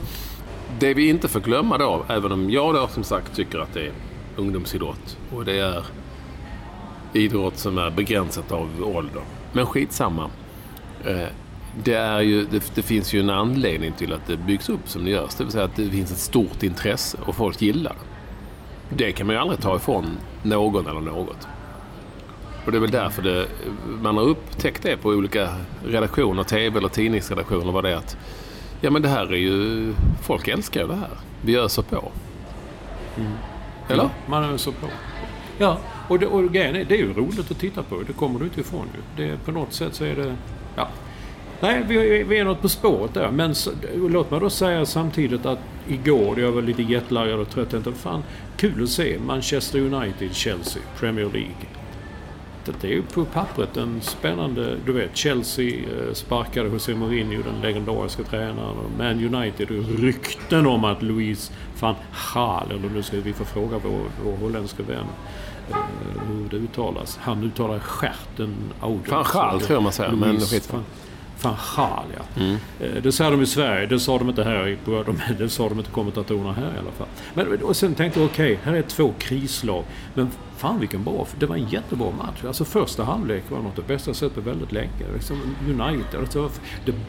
[0.79, 3.85] det vi inte får glömma då, även om jag då som sagt tycker att det
[3.85, 3.91] är
[4.35, 5.83] ungdomsidrott och det är
[7.13, 9.21] idrott som är begränsat av ålder.
[9.51, 10.29] Men skitsamma.
[11.05, 11.27] Eh,
[11.83, 15.05] Det, är ju, det, det finns ju en anledning till att det byggs upp som
[15.05, 15.35] det görs.
[15.35, 17.95] Det vill säga att det finns ett stort intresse och folk gillar
[18.89, 19.05] det.
[19.05, 21.47] Det kan man ju aldrig ta ifrån någon eller något.
[22.65, 23.47] Och det är väl därför det,
[24.01, 25.49] man har upptäckt det på olika
[25.85, 28.17] redaktioner, tv eller tidningsredaktioner, vad det är att
[28.81, 29.93] Ja men det här är ju...
[30.21, 31.09] Folk älskar ju det här.
[31.41, 32.11] Vi öser på.
[33.89, 34.03] Eller?
[34.03, 34.87] Ja, man så på.
[35.57, 35.77] Ja,
[36.09, 38.01] och, det, och grejen är, det är ju roligt att titta på.
[38.07, 39.23] Det kommer du inte ifrån ju.
[39.23, 40.35] Det, på något sätt så är det...
[40.75, 40.87] Ja.
[41.61, 43.31] Nej, vi, vi är något på spåret där.
[43.31, 47.73] Men så, låt mig då säga samtidigt att igår, jag var lite jetlaggad och trött.
[47.73, 48.23] inte fan,
[48.57, 51.55] kul att se Manchester United, Chelsea, Premier League.
[52.81, 54.75] Det är ju på pappret en spännande...
[54.85, 58.77] Du vet, Chelsea eh, sparkade José Mourinho, den legendariska tränaren.
[58.77, 61.95] Och Man United och rykten om att Louis van
[62.33, 65.05] Gaal, eller nu ska vi få fråga vår, vår holländska vän
[66.27, 67.19] hur det uttalas.
[67.21, 69.03] Han uttalar stjärten Audun.
[69.09, 70.69] Van Gaal tror jag man säger, men Louis
[71.41, 72.41] van Gaal, ja.
[72.41, 72.57] Mm.
[72.79, 74.77] Eh, Det sa de i Sverige, det sa de inte här.
[75.37, 77.07] Det sa de inte kommentatorerna här i alla fall.
[77.33, 79.83] Men, och sen tänkte jag, okej, här är två krislag.
[80.13, 82.43] Men fan vilken bra, det var en jättebra match.
[82.47, 84.89] Alltså första halvlek var något av det bästa jag sett på väldigt länge.
[85.13, 86.49] Liksom United, alltså,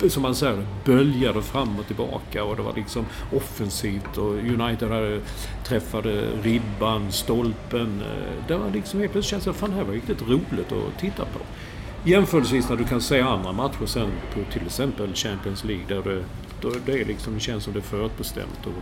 [0.01, 3.05] det, som man säger, det böljade fram och tillbaka och det var liksom
[3.37, 5.21] offensivt och United hade,
[5.64, 8.03] träffade ribban, stolpen.
[8.03, 11.23] Eh, Det var liksom helt plötsligt kändes det, fan här var riktigt roligt att titta
[11.25, 11.38] på.
[12.04, 16.24] Jämförelsevis när du kan se andra matcher sen på till exempel Champions League där det,
[16.60, 18.60] då det, är liksom, det känns som det är förutbestämt.
[18.66, 18.72] Och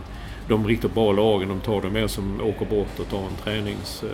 [0.47, 4.09] de riktigt bra lagen de tar det mer som åker bort och tar en träningsmatch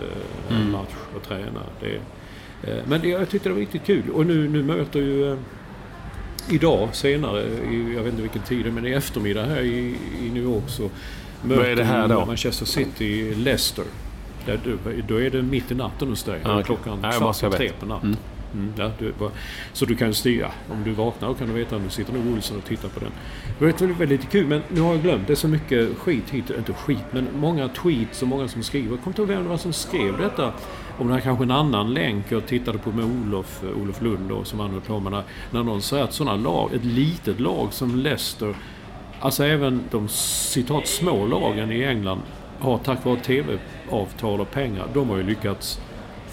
[0.50, 0.70] Mm.
[0.72, 1.66] match och tränar.
[1.80, 1.94] Det,
[2.70, 4.10] eh, men det, jag tyckte det var riktigt kul.
[4.10, 5.38] Och nu, nu möter ju eh,
[6.50, 10.42] idag senare, i, jag vet inte vilken tid men i eftermiddag här i, i New
[10.42, 10.90] York så
[11.42, 12.26] möter är det här då?
[12.26, 13.84] Manchester City Leicester.
[14.46, 14.60] Där,
[15.08, 16.40] då är det mitt i natten hos dig.
[16.44, 16.64] Ja, okej.
[16.64, 18.08] Klockan kvart i tre på natten.
[18.08, 18.18] Mm.
[18.56, 19.14] Mm, ja, du,
[19.72, 20.50] så du kan styra.
[20.70, 23.10] Om du vaknar kan du veta att nu sitter nog Olsson och tittar på den.
[23.58, 25.26] Det var väldigt, väldigt lite kul, men nu har jag glömt.
[25.26, 26.50] Det är så mycket skit hit.
[26.58, 28.90] Inte skit, men många tweets och många som skriver.
[28.90, 30.52] Jag kommer inte ihåg vem det var som skrev detta.
[30.98, 32.24] Om det här kanske en annan länk.
[32.28, 36.04] Jag tittade på med Olof, eh, Olof Lund då, som han höll när någon säger
[36.04, 38.54] att sådana lag, ett litet lag som Leicester,
[39.20, 42.20] alltså även de citat små lagen i England
[42.58, 45.80] har tack vare TV-avtal och pengar, de har ju lyckats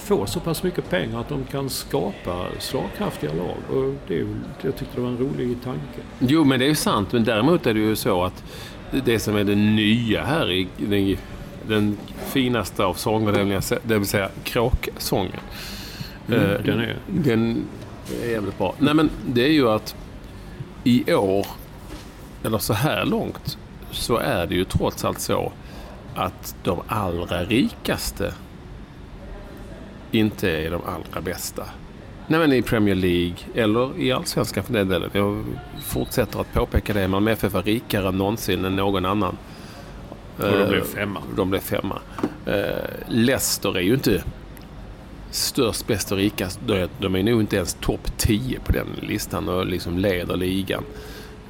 [0.04, 3.78] få så pass mycket pengar att de kan skapa slagkraftiga lag.
[3.78, 4.28] Och det är,
[4.62, 6.00] jag tyckte det var en rolig tanke.
[6.20, 7.12] Jo, men det är ju sant.
[7.12, 8.44] Men däremot är det ju så att
[9.06, 11.18] det som är det nya här i den,
[11.68, 15.32] den finaste av sånger, det vill säga kråksången.
[16.28, 17.66] Mm, Eh, den är- Den
[18.24, 18.76] är jävligt bra.
[18.80, 19.96] Nej, men det är ju att
[20.84, 21.46] i år,
[22.44, 23.58] eller så här långt,
[23.92, 25.52] så är det ju trots allt så
[26.16, 28.34] att de allra rikaste
[30.16, 31.64] inte är de allra bästa.
[32.28, 35.10] Nej, men i Premier League eller i Allsvenskan för den delen.
[35.14, 35.44] Jag
[35.84, 37.08] fortsätter att påpeka det.
[37.08, 39.38] Malmö FF var rikare än någonsin än någon annan.
[40.38, 41.22] Och de blev Eh, femma.
[41.38, 42.00] De blev femma.
[42.46, 44.24] Eh, Leicester är ju inte
[45.32, 46.60] störst, bäst och rikast.
[47.00, 50.84] De- är nog inte ens topp 10 på den listan och liksom leder ligan.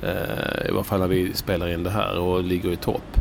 [0.02, 3.18] Eh, I varje fall när vi spelar in det här och ligger i topp.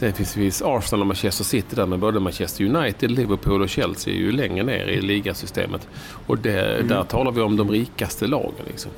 [0.00, 4.14] Sen finns det Arsenal och Manchester City där, men både Manchester United, Liverpool och Chelsea
[4.14, 5.88] är ju längre ner i ligasystemet.
[6.26, 6.88] Och det, Mm.
[6.88, 8.52] där talar vi om de rikaste lagen.
[8.66, 8.90] Liksom.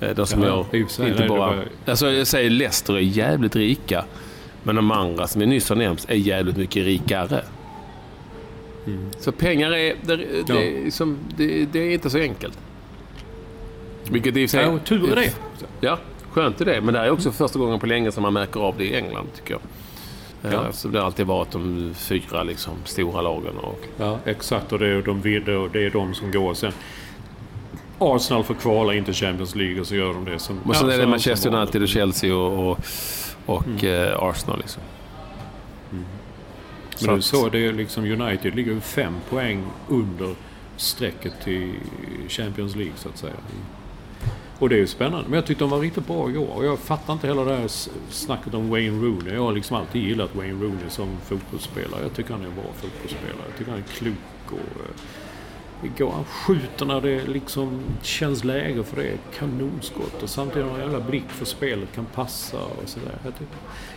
[0.00, 1.38] Eh, De som Ja, gör, inte nej, bara...
[1.38, 4.04] var- Alltså jag säger Leicester är jävligt rika.
[4.62, 7.44] Men de andra som jag nyss har nämnt är jävligt mycket rikare.
[8.86, 9.10] Mm.
[9.20, 10.54] Så pengar är, det, det, Ja.
[10.54, 12.58] är som, det, det är inte så enkelt.
[14.10, 14.66] Vilket i och för sig...
[14.66, 15.32] Ja, tur är det.
[15.80, 15.98] Ja,
[16.30, 16.80] skönt är det.
[16.80, 18.94] Men det här är också första gången på länge som man märker av det i
[18.96, 19.60] England, tycker jag.
[20.42, 20.52] Ja.
[20.52, 20.72] Ja.
[20.72, 23.58] Så det har alltid varit de fyra liksom, stora lagen.
[23.58, 24.72] Och, Ja, exakt.
[24.72, 25.22] Och det är de,
[25.72, 26.72] det är de som går sen.
[27.98, 30.38] Arsenal får kvala in till Champions League och så gör de det.
[30.38, 32.78] Som, och sen är det Manchester United och Chelsea och, och,
[33.46, 34.08] och Mm.
[34.12, 34.58] eh, Arsenal.
[34.58, 34.82] Liksom.
[35.90, 36.04] Men
[37.00, 40.34] du att- såg det är liksom United ligger fem poäng under
[40.76, 41.72] strecket till
[42.28, 43.32] Champions League så att säga.
[44.58, 45.24] Och det är ju spännande.
[45.28, 46.56] Men jag tyckte de var riktigt bra igår.
[46.56, 47.68] Och jag fattar inte heller det här
[48.10, 49.34] snacket om Wayne Rooney.
[49.34, 52.02] Jag har liksom alltid gillat Wayne Rooney som fotbollsspelare.
[52.02, 53.46] Jag tycker han är en bra fotbollsspelare.
[53.48, 54.16] Jag tycker han är klok
[54.46, 54.80] och...
[54.80, 54.96] Eh,
[55.82, 59.18] igår han skjuter när det liksom känns läge för det.
[59.38, 60.22] Kanonskott.
[60.22, 61.94] Och samtidigt har han en jävla blick för spelet.
[61.94, 63.18] Kan passa och sådär.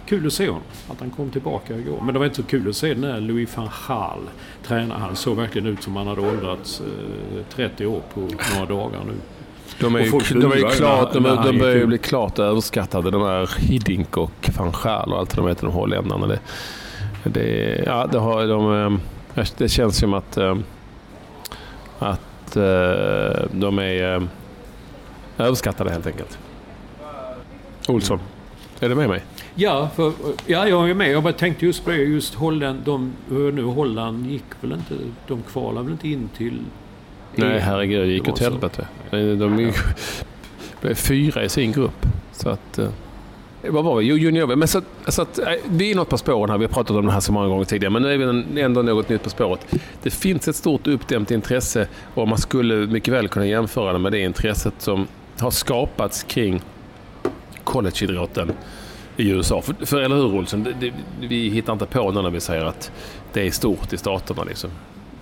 [0.05, 0.63] Kul att se honom.
[0.89, 2.01] Att han kom tillbaka igår.
[2.01, 4.19] Men det var inte så kul att se den här Louis van Gaal
[4.63, 4.97] träna.
[4.97, 9.15] Han såg verkligen ut som han hade åldrats eh, 30 år på några dagar nu.
[9.79, 13.11] De är ju, de är ju klart, de, de börjar ju bli klart överskattade.
[13.11, 16.27] De här Hiddink och van och allt de heter, de holländarna.
[16.27, 16.39] Det,
[17.23, 18.99] det, ja, det, har, de,
[19.35, 20.57] eh, det känns som att, eh,
[21.99, 24.27] att eh, de är
[25.37, 26.37] överskattade helt enkelt.
[27.87, 28.19] Olsson,
[28.79, 29.23] är du med mig?
[29.55, 30.13] Ja, för,
[30.45, 31.11] ja, jag är med.
[31.11, 31.97] Jag bara tänkte just på det.
[31.97, 34.93] Just Holland, de, nu Holland gick väl inte...
[35.27, 36.59] De kvalade väl inte in till...
[37.39, 38.07] Nej, herregud.
[38.07, 38.87] Det gick åt helvete.
[39.11, 39.73] De,
[40.81, 42.05] blev fyra i sin grupp.
[42.31, 42.77] Så att...
[42.79, 42.87] eh,
[43.69, 44.05] Vad var vi?
[44.05, 44.55] Jo, junior.
[44.55, 46.57] Men så, så att, eh, vi är något på spåren här.
[46.57, 47.93] Vi har pratat om det här så många gånger tidigare.
[47.93, 48.17] Men nu är
[48.53, 49.75] vi ändå något nytt på spåret.
[50.03, 54.11] Det finns ett stort uppdämt intresse och man skulle mycket väl kunna jämföra det med
[54.11, 55.07] det intresset som
[55.39, 56.61] har skapats kring
[57.63, 58.51] collegeidrotten
[59.17, 59.61] i USA.
[59.61, 60.63] För, för eller hur Olsson?
[60.63, 60.93] Det, det,
[61.27, 62.91] vi hittar inte på när vi säger att
[63.33, 64.43] det är stort i staterna.
[64.43, 64.69] Liksom.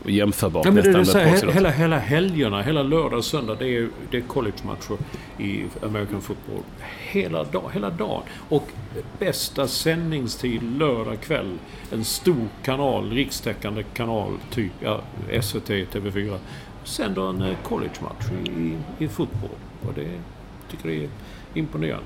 [0.05, 1.55] Jämförbart Ja, men det, nästan så med proffsidrott.
[1.55, 4.97] hela, hela helgerna, hela lördag och söndag, det är, det är collegematcher
[5.37, 6.61] i American football.
[7.11, 8.21] Hela, dag, hela dagen.
[8.49, 8.67] Och
[9.19, 11.57] bästa sändningstid lördag kväll.
[11.91, 15.01] En stor kanal, rikstäckande kanal, typ ja,
[15.41, 16.37] SVT, TV4.
[16.83, 19.49] Sänder en eh, collegematch i, i, i fotboll.
[19.87, 20.19] Och det
[20.71, 21.09] tycker jag är
[21.53, 22.05] imponerande.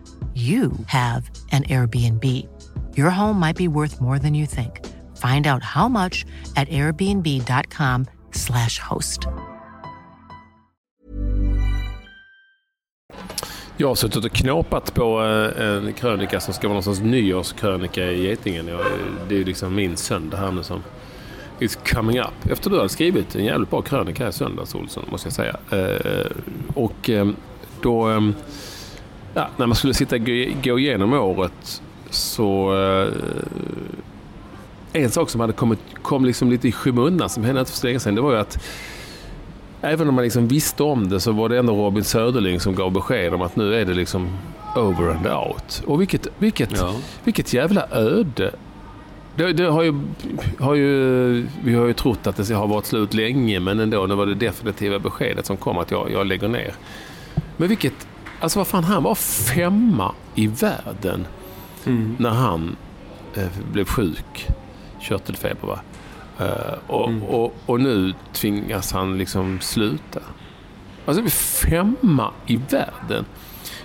[0.35, 2.23] you have an Airbnb.
[2.97, 4.85] Your home might be worth more than you think.
[5.17, 9.19] Find out how much at airbnb.com/slash host.
[13.77, 18.11] Jag har suttit och knåpat på eh, en krönika som ska vara någon sorts nyårskrönika
[18.11, 18.67] i Getingen.
[18.67, 18.85] Jag,
[19.29, 20.83] det är liksom min söndag här nu som
[21.59, 22.51] is coming up.
[22.51, 25.55] Efter du hade skrivit en jävligt bra krönika i söndags, Olsson, måste jag säga.
[25.71, 26.25] Eh,
[26.73, 27.29] och eh,
[27.81, 28.09] då...
[29.33, 32.75] Ja, när man skulle sitta gå, gå igenom året så...
[32.75, 33.07] Eh,
[34.93, 37.87] en sak som hade kommit, kom liksom lite i skymundan som hände inte för så
[37.87, 38.63] länge sedan, det var ju att
[39.83, 42.91] Även om man liksom visste om det så var det ändå Robin Söderling som gav
[42.91, 44.29] besked om att nu är det liksom
[44.75, 45.83] over and out.
[45.85, 46.95] Och vilket, vilket, Ja.
[47.23, 48.51] vilket jävla öde.
[49.35, 49.93] Det, det har ju,
[50.59, 54.15] har ju, vi har ju trott att det har varit slut länge men ändå, nu
[54.15, 56.73] var det definitiva beskedet som kom att jag, jag lägger ner.
[57.57, 58.07] Men vilket,
[58.41, 61.27] alltså vad fan, han var femma i världen
[61.85, 62.15] Mm.
[62.19, 62.75] när han
[63.35, 64.47] eh, blev sjuk.
[64.99, 65.79] Körtelfeber va?
[66.39, 67.23] Eh, och, Mm.
[67.23, 70.19] och, och nu tvingas han liksom sluta.
[71.05, 73.25] Alltså är femma i världen.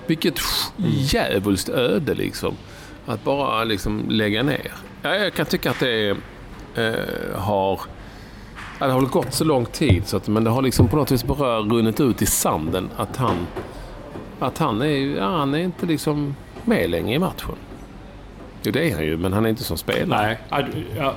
[0.06, 0.38] Vilket
[0.78, 0.90] Mm.
[0.94, 2.54] djävulskt öde liksom.
[3.06, 4.72] Att bara liksom lägga ner.
[5.02, 6.08] Ja, jag kan tycka att det
[6.74, 7.80] eh, har...
[8.78, 11.24] Det har gått så lång tid så att, men det har liksom på något vis
[11.24, 13.46] bara runnit ut i sanden att han...
[14.38, 17.56] Att han är, ja, han är inte liksom med längre i matchen.
[18.62, 20.38] Jo, det är han ju, men han är inte som spelare.
[20.50, 20.64] Nej,
[20.96, 21.14] ja,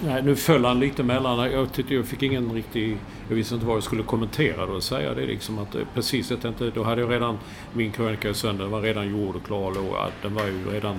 [0.00, 1.52] nej, nu föll han lite mellan.
[1.52, 2.98] Jag tyckte jag fick ingen riktig...
[3.28, 6.30] Jag visste inte vad jag skulle kommentera då och säga det liksom att eh, precis
[6.30, 7.38] jag tänkte, Då hade jag redan...
[7.72, 10.96] Min krönika i söndag var redan gjord och klar och ja, den var ju redan...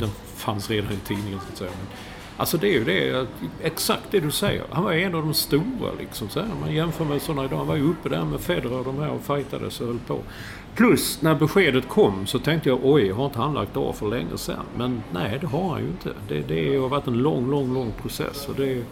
[0.00, 1.70] Den fanns redan i tidningen så att säga.
[1.70, 1.86] Men,
[2.40, 3.26] alltså det är ju det,
[3.62, 4.62] exakt det du säger.
[4.70, 6.28] Han var en av de stora liksom.
[6.28, 7.56] Så här, man jämför med sådana idag.
[7.56, 10.18] Han var ju uppe där med Federer och de här och fightades och höll på.
[10.74, 14.36] Plus när beskedet kom så tänkte jag oj, har inte han lagt av för länge
[14.38, 14.56] sedan?
[14.76, 16.10] Men nej, det har han ju inte.
[16.28, 18.48] Det, det har varit en lång, lång, lång process.
[18.48, 18.82] Och det,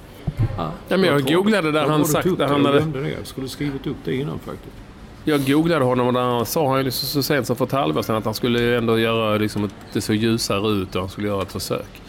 [0.56, 3.10] ja, men jag googlade där jag han sagt- där han hade- det.
[3.10, 4.76] Jag skulle skrivit upp det innan faktiskt.
[5.24, 7.72] Jag googlade honom och där han sa han ju så, så sent som för ett
[7.72, 11.10] halvår sedan att han skulle ändå göra liksom ett, det så ljusare ut och han
[11.10, 12.02] skulle göra ett försök.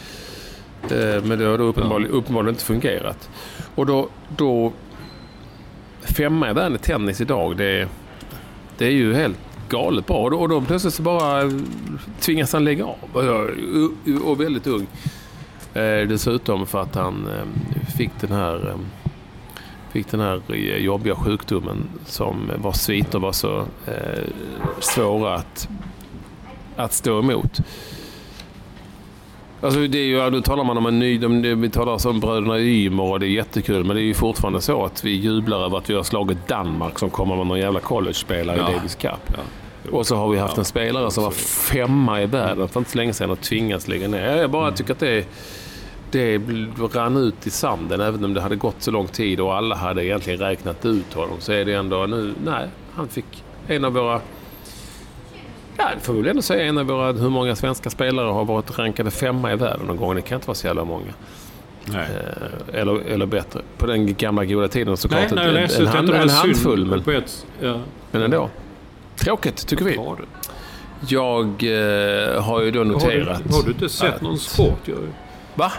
[0.84, 3.30] Eh, men det har då uppenbarligen, uppenbarligen inte fungerat.
[3.76, 4.74] Och då, då
[6.02, 7.88] femma i världen i tennis idag, det,
[8.78, 9.40] det är ju helt
[9.70, 10.18] galet bra.
[10.18, 11.52] Och då, och då plötsligt så bara
[12.20, 12.98] tvingas han lägga av.
[14.26, 14.88] Och, väldigt ung.
[15.74, 18.76] Eh, dessutom för att han eh, fick den här
[19.92, 24.24] fick den här jobbiga sjukdomen som vars sviter var så eh,
[24.80, 25.70] svåra att,
[26.76, 27.60] att stå emot.
[29.62, 32.20] Alltså det är ju, nu talar man om en ny, de, vi talar alltså om
[32.20, 35.66] bröderna Ymer och det är jättekul men det är ju fortfarande så att vi jublar
[35.66, 38.70] över att vi har slagit Danmark som kommer med någon jävla college-spelare Ja.
[38.70, 39.12] i Davis Cup.
[39.28, 39.40] Ja.
[39.92, 41.32] Och så har vi haft en spelare som var
[41.72, 44.36] femma i världen för inte så länge sedan och tvingats lägga ner.
[44.38, 45.28] Jag bara tycker att det,
[46.12, 46.38] det
[46.94, 48.02] rann ut i sanden.
[48.02, 51.36] Även om det hade gått så lång tid och alla hade egentligen räknat ut honom
[51.40, 52.34] så är det ändå nu...
[52.46, 54.22] Nej, han fick en av våra...
[55.80, 57.12] Ja, det får vi väl ändå säga en av våra...
[57.12, 60.16] Hur många svenska spelare har varit rankade femma i världen någon gång?
[60.16, 61.14] Det kan inte vara så jävla många.
[61.86, 62.08] Nej.
[62.74, 63.62] Eh, Eller, eller bättre.
[63.78, 65.22] På den gamla goda tiden såklart.
[65.32, 67.80] Nej, nej, en, nej, en, så jag hand, en handfull, men, ett, ja,
[68.12, 68.50] men ändå.
[69.16, 70.00] Tråkigt, tycker vi.
[71.08, 73.42] Jag eh, har ju då Har noterat...
[73.48, 74.80] du, har du inte sett att- någon sport?
[74.86, 74.98] Jag,
[75.56, 75.72] Va?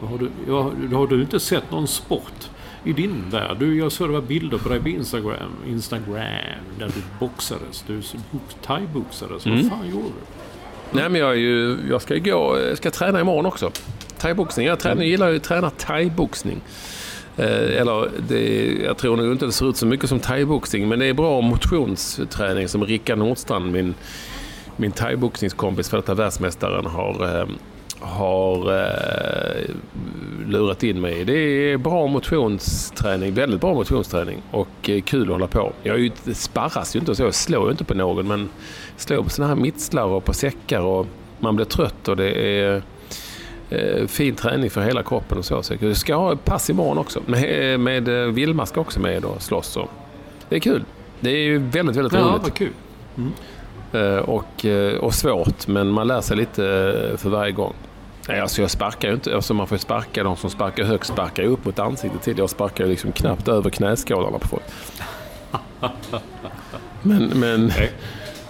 [0.00, 2.50] har, du, ja, har du inte sett någon sport
[2.84, 3.56] i din värld?
[3.58, 6.16] Du, jag såg det var bilder på dig på Instagram, Instagram
[6.78, 7.84] där du boxades.
[7.86, 7.96] Du
[8.30, 9.46] box- thai-boxades.
[9.46, 9.62] Mm.
[9.62, 10.98] Vad fan gjorde du?
[11.00, 13.70] Nej, men jag, är ju, jag ska gå, jag ska träna imorgon också.
[14.18, 14.66] Thaiboxning.
[14.66, 16.60] Jag, tränar, jag gillar ju att träna thaiboxning.
[17.36, 20.98] Eh, eller det, jag tror nog inte det ser ut så mycket som thaiboxning, men
[20.98, 23.94] det är bra motionsträning som Rickard Nordstrand, min,
[24.76, 27.46] min thaiboxningskompis, för detta världsmästaren, har, eh,
[28.04, 29.64] har eh,
[30.46, 31.24] lurat in mig i.
[31.24, 35.72] Det är bra motionsträning, väldigt bra motionsträning och eh, kul att hålla på.
[35.82, 38.48] Jag är ju, sparras ju inte och så, jag slår ju inte på någon, men
[38.96, 41.06] slår på sådana här mittslar och på säckar och
[41.38, 42.30] man blir trött och det
[42.60, 42.82] är
[43.70, 45.62] eh, fin träning för hela kroppen och så.
[45.62, 47.20] så jag ska ha pass imorgon också.
[47.26, 49.76] Med, med eh, Vilma ska också med och slåss.
[49.76, 49.88] Och
[50.48, 50.84] det är kul.
[51.20, 52.42] Det är ju väldigt, väldigt Ja, roligt.
[52.42, 52.72] vad kul.
[53.92, 56.64] Eh, och, eh, och svårt, men man lär sig lite
[57.10, 57.72] eh, för varje gång.
[58.28, 59.34] Nej, alltså jag sparkar ju inte.
[59.34, 60.22] Alltså man får sparka.
[60.22, 62.38] De som sparkar högt sparkar upp mot ansiktet till.
[62.38, 64.62] Jag sparkar liksom knappt över knäskålarna på folk.
[67.02, 67.90] Men, men, Nej.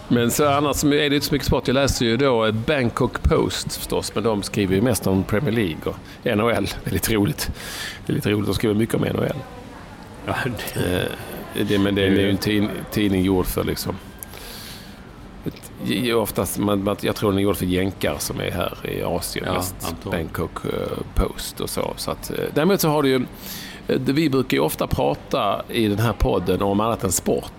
[0.09, 1.69] men så annars är det inte så mycket sport.
[1.69, 5.77] Jag läser ju då Bangkok Post förstås, men de skriver ju mest om Premier League
[5.85, 5.97] och
[6.37, 6.65] NHL.
[6.85, 7.51] Det är lite roligt.
[8.07, 8.47] Det är lite roligt.
[8.47, 9.33] De skriver mycket om NHL.
[10.27, 10.35] Ja,
[10.75, 11.09] det,
[11.55, 13.97] Eh, det, men det, det är ju en tid, tidning gjord för liksom...
[16.15, 19.55] Oftast, man, jag tror den är gjord för jänkar som är här i Asien Ja,
[19.55, 19.75] mest.
[19.89, 20.27] antagligen.
[20.27, 20.71] Bangkok eh,
[21.15, 21.93] Post och så.
[21.97, 23.17] så att, eh, däremot så har du ju...
[23.89, 27.53] eh, Vi brukar ju ofta prata i den här podden om annat än sport.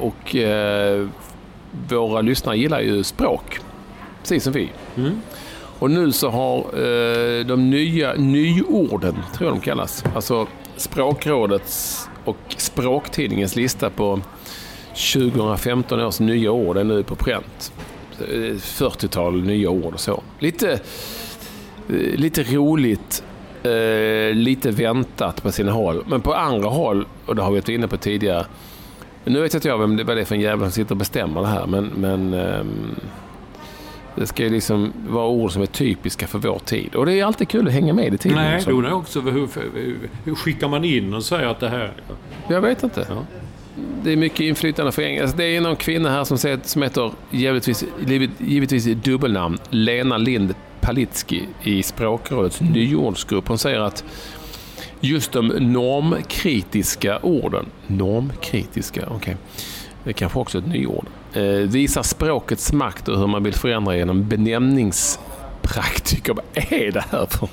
[0.00, 0.36] Och
[1.88, 3.60] våra lyssnare gillar ju språk.
[4.20, 4.70] Precis som vi.
[4.96, 5.20] Mm.
[5.78, 6.64] Och nu så har
[7.44, 14.20] de nya nyorden, tror jag de kallas, alltså Språkrådets och Språktidningens lista på
[14.94, 17.72] 2015 års nya ord är nu på pränt.
[18.20, 20.22] Eh, 40-tal nya ord och så.
[20.38, 23.24] Lite, eh, lite roligt,
[23.62, 26.04] eh, lite väntat på sina håll.
[26.06, 28.46] Men på andra håll, och det har vi varit inne på tidigare,
[29.24, 30.96] nu vet inte jag vem det, vad det är för en jävel som sitter och
[30.96, 32.94] bestämmer det här, men, men ehm,
[34.14, 36.94] det ska ju liksom vara ord som är typiska för vår tid.
[36.94, 38.50] Och det är alltid kul att hänga med i tidningen.
[38.50, 38.70] nej, så.
[38.70, 41.92] då är också hur, hur, hur skickar man in och säger att det här...
[42.48, 43.06] Jag vet inte.
[43.08, 43.41] Ja.
[44.02, 45.22] Det är mycket inflytande för engelska.
[45.22, 47.84] Alltså, det är någon kvinna här som, säger, som heter, givetvis,
[48.38, 53.48] givetvis i dubbelnamn, Lena Lind Palitski i Språkrådets nyordsgrupp.
[53.48, 54.04] Hon säger att
[55.00, 59.36] just de normkritiska orden, normkritiska, okej,
[60.04, 63.96] det är kanske också ett nyord, eh, visar språkets makt och hur man vill förändra
[63.96, 65.18] genom benämnings
[65.72, 66.34] benämningspraktiker.
[66.54, 67.48] Vad är det här för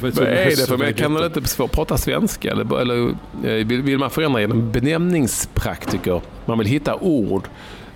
[0.00, 2.50] vad är det för men Kan man inte få prata svenska?
[2.50, 3.08] Eller, eller
[3.44, 6.20] eh, vill, man förändra genom benämningspraktiker?
[6.46, 7.48] Man vill hitta ord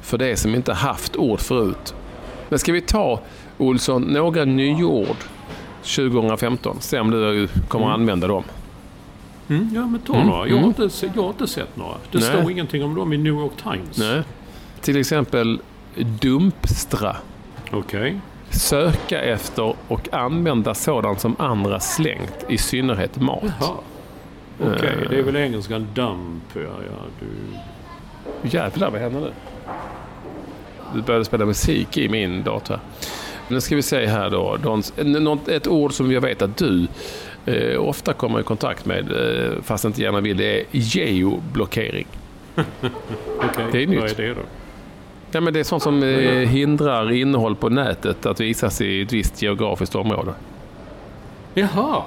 [0.03, 1.95] för det som inte haft ord förut.
[2.49, 3.21] Men ska vi ta,
[3.59, 5.17] Olsson, några nyord
[5.83, 6.77] 2015?
[6.81, 8.45] Se om du kommer att använda dem.
[9.49, 10.49] Mm, ja, men ta Mm, några.
[10.49, 10.69] Jag har, mm.
[10.81, 11.95] inte, jag har inte sett några.
[12.13, 12.29] Det Nej.
[12.29, 13.99] står ingenting om dem i New York Times.
[13.99, 14.23] Nej.
[14.81, 15.61] Till exempel
[16.21, 17.17] dumpstra.
[17.71, 18.21] Okej.
[18.55, 23.43] Söka efter och använda sådant som andra slängt, i synnerhet mat.
[24.61, 25.11] Okej, Eh.
[25.11, 26.43] det är väl engelskan dump.
[26.55, 27.27] Ja, ja, du...
[28.49, 29.31] Jävlar, vad händer nu?
[30.95, 32.79] Du började spela musik i min dator.
[33.49, 34.59] Nu ska vi se här då.
[35.05, 36.87] Något- Ett ord som jag vet att du
[37.47, 42.07] eh, ofta kommer i kontakt med, eh, fast inte gärna vill, det är geoblockering.
[42.55, 44.01] Okej, Det är nytt.
[44.01, 44.41] vad är det då?
[45.35, 46.09] Ja, men det är sånt som eh,
[46.49, 50.35] hindrar innehåll på nätet att visas i ett visst geografiskt område.
[51.55, 52.03] Jaha,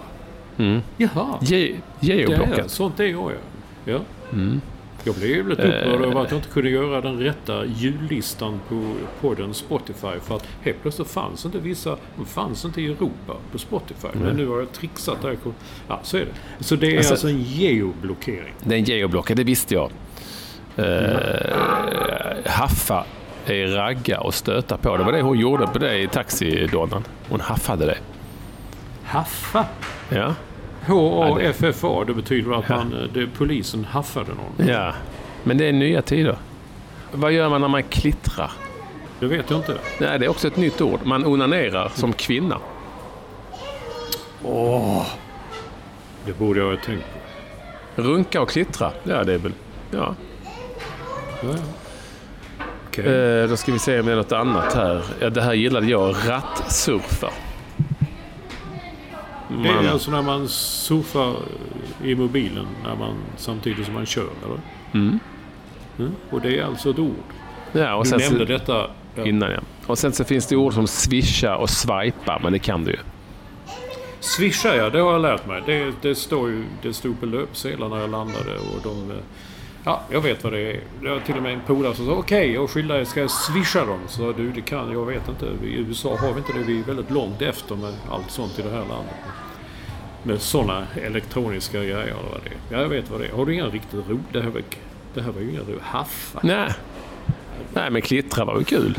[0.57, 0.81] Mm.
[0.97, 1.37] jaha.
[1.41, 2.71] Ge- Det är, geoblockat.
[2.71, 3.91] sånt är jag ja.
[3.93, 3.99] ja.
[4.33, 4.61] Mm.
[5.03, 8.83] Jag blev lite upprörd över att jag inte kunde göra den rätta jullistan på
[9.21, 10.19] podden Spotify.
[10.23, 14.07] För att helt plötsligt fanns inte vissa, de fanns inte i Europa på Spotify.
[14.13, 15.37] Men nu har jag trixat där.
[15.87, 16.21] Ja, så är
[16.57, 16.63] det.
[16.63, 18.53] Så det är Alltså- alltså, en geoblockering.
[18.63, 19.91] Det är en geoblockad, det visste jag.
[20.77, 23.05] Eh, haffa
[23.45, 24.97] är ragga och stöta på.
[24.97, 27.03] Det var det hon gjorde på det i taxidonnan.
[27.29, 27.97] Hon haffade det.
[29.03, 29.65] Haffa?
[30.09, 30.33] Ja.
[30.87, 32.03] H-A-F-F-A.
[32.07, 34.67] Det betyder att man, det, polisen haffade någon.
[34.69, 34.93] ja.
[35.43, 36.37] Men det är nya tider.
[37.11, 38.51] vad gör man när man klittrar?
[39.19, 39.77] Det vet jag inte.
[39.99, 40.99] Nej, det är också ett nytt ord.
[41.03, 42.57] Man onanerar som kvinna.
[46.25, 47.05] Det borde jag ha tänkt
[47.95, 48.01] på.
[48.01, 48.91] Runka och klittra.
[49.03, 49.51] Ja, det är väl...
[49.91, 50.15] Ja.
[51.43, 52.63] Ja, ja.
[52.87, 53.05] Okej.
[53.41, 55.03] Eh, då ska vi se om det är något annat här.
[55.19, 56.15] Ja, det här gillade jag.
[56.27, 57.29] Rattsurfa.
[59.63, 61.35] Det är Man, alltså när man surfar
[62.03, 64.59] i mobilen när man, samtidigt som man kör, eller?
[64.93, 65.19] mm.
[65.99, 66.11] Mm.
[66.29, 67.15] Och det är alltså ett ord.
[67.71, 68.89] ja, och Du sen nämnde så, detta.
[69.15, 69.25] Ja.
[69.25, 69.59] innan ja.
[69.87, 72.97] Och sen så finns det ord som swisha och swipa, men det kan du ju.
[74.19, 75.63] Swisha ja, det har jag lärt mig.
[75.65, 79.11] Det, det, står ju, det stod på löpsedlar när jag landade och de...
[79.87, 80.79] Ja, jag vet vad det är.
[81.01, 83.85] Det var till och med en polare som sa okej, jag skyller ska jag swisha
[83.85, 83.99] dem?
[84.07, 85.45] Så du, det kan, jag vet inte.
[85.65, 86.59] I USA har vi inte det.
[86.59, 89.15] Vi är väldigt långt efter med allt sånt i det här landet.
[90.23, 92.55] Med sådana elektroniska grejer eller vad det är.
[92.77, 93.31] Ja, jag vet vad det är.
[93.31, 94.19] Har du inga riktigt ro?
[94.31, 94.61] Det här var,
[95.13, 95.79] det här var ju inga ro.
[95.81, 96.39] Haffa.
[96.43, 96.71] Nej.
[97.73, 98.95] Nej, men klittra var ju kul.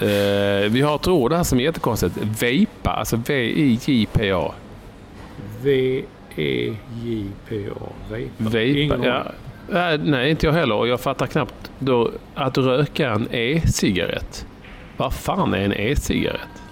[0.00, 2.16] Eh, vi har ett ord här som är jättekonstigt.
[2.42, 4.52] Vejpa, alltså V-I-J-P-A.
[5.62, 6.32] V-E-J-P-A.
[8.10, 8.32] Vejpa.
[8.38, 9.24] Vejpa, Ingen ja.
[9.72, 10.10] Aning.
[10.10, 10.74] Nej, inte jag heller.
[10.74, 14.46] Och jag fattar knappt då att röka en e-cigarett.
[14.96, 16.62] Vad fan är en e-cigarett?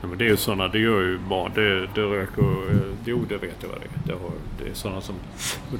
[0.00, 1.52] Ja, men det är ju sådana, det gör ju barn.
[1.54, 2.42] Det, det röker...
[2.42, 4.16] eh, Jo, det vet jag vad det är.
[4.16, 4.30] Det, har,
[4.64, 5.14] det är sådana som...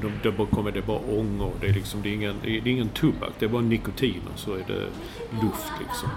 [0.02, 1.52] De, det kommer det är bara ångor.
[1.60, 3.30] Det är liksom, det är ingen, det är ingen tobak.
[3.38, 4.80] Det är bara nikotin och så är det
[5.42, 6.08] luft liksom.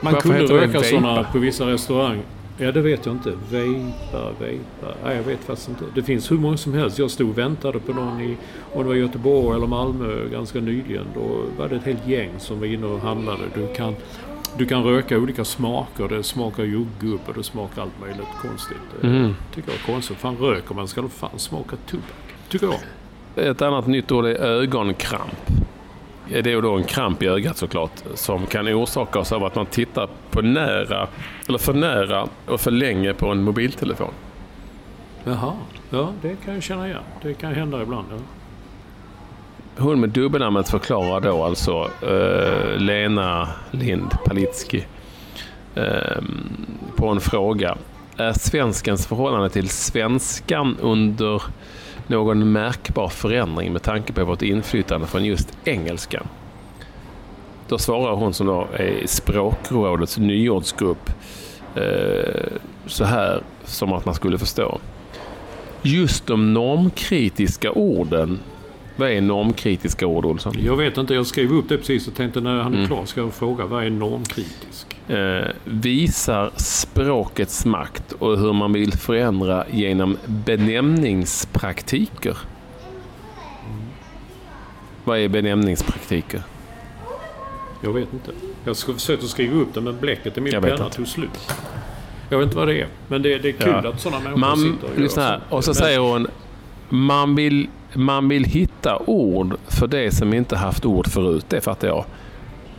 [0.00, 2.22] Man Varför kunde röka sådana på vissa restauranger.
[2.58, 3.32] Ja, det vet jag inte.
[3.50, 4.94] Vejpa, vejpa.
[5.04, 5.84] Nej, jag vet faktiskt inte.
[5.94, 6.98] Det finns hur många som helst.
[6.98, 8.36] Jag stod och väntade på någon i,
[8.72, 11.06] om det var Göteborg eller Malmö ganska nyligen.
[11.14, 13.42] Då var det ett helt gäng som var inne och handlade.
[13.54, 13.94] Du kan,
[14.58, 16.08] du kan röka olika smaker.
[16.08, 19.02] Det smakar jordgubb och det smakar allt möjligt konstigt.
[19.02, 19.34] Mm.
[19.54, 20.16] tycker jag är konstigt.
[20.16, 22.04] Fan röker man ska det fan smaka tobak.
[22.48, 22.80] Tycker jag.
[23.46, 25.50] Ett annat nytt ord är ögonkramp.
[26.28, 30.08] Det är då en kramp i ögat såklart som kan orsakas av att man tittar
[30.30, 31.08] på nära,
[31.48, 34.10] eller för nära och för länge på en mobiltelefon.
[35.24, 35.52] Jaha.
[35.90, 37.02] Ja, det kan jag känna igen.
[37.22, 38.06] Det kan hända ibland.
[38.10, 38.16] Ja.
[39.76, 44.86] Hon med dubbelnamnet förklarar då alltså eh, Lena Lind Palitski
[45.74, 46.22] eh,
[46.96, 47.76] på en fråga.
[48.16, 51.42] Är svenskens förhållande till svenskan under
[52.06, 56.26] någon märkbar förändring med tanke på vårt inflytande från just engelskan?
[57.68, 61.10] Då svarar hon som då är i språkrådets nyordsgrupp
[61.74, 62.52] eh,
[62.86, 64.78] så här som att man skulle förstå.
[65.82, 68.38] Just de normkritiska orden
[68.96, 70.54] vad är normkritiska ord, Olsson?
[70.64, 72.86] Jag vet inte, jag skrev upp det precis och tänkte när han är Mm.
[72.88, 74.93] klar ska jag fråga vad är normkritisk?
[75.08, 82.36] Eh, visar språkets makt och hur man vill förändra genom benämningspraktiker.
[85.04, 86.42] Vad är benämningspraktiker?
[87.82, 88.30] Jag vet inte.
[88.64, 91.52] Jag ska försöka skriva upp det men bläcket i min penna tog slut.
[92.30, 92.86] Jag vet inte vad det är.
[93.08, 93.90] Men det, det är kul Ja.
[93.90, 95.40] att sådana människor Man, sitter och lyssna här.
[95.48, 96.26] Och så Men- säger hon
[96.88, 101.44] man vill, man vill hitta ord för det som inte haft ord förut.
[101.48, 102.04] Det fattar jag.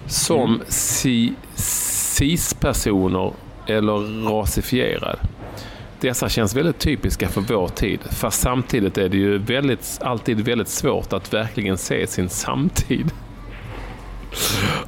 [0.07, 0.59] Som Mm.
[0.67, 1.34] si,
[2.18, 3.34] cis-personer
[3.68, 5.20] eller rasifierad.
[5.99, 7.99] Dessa känns väldigt typiska för vår tid.
[8.11, 13.11] Fast samtidigt är det ju väldigt, alltid väldigt svårt att verkligen se sin samtid.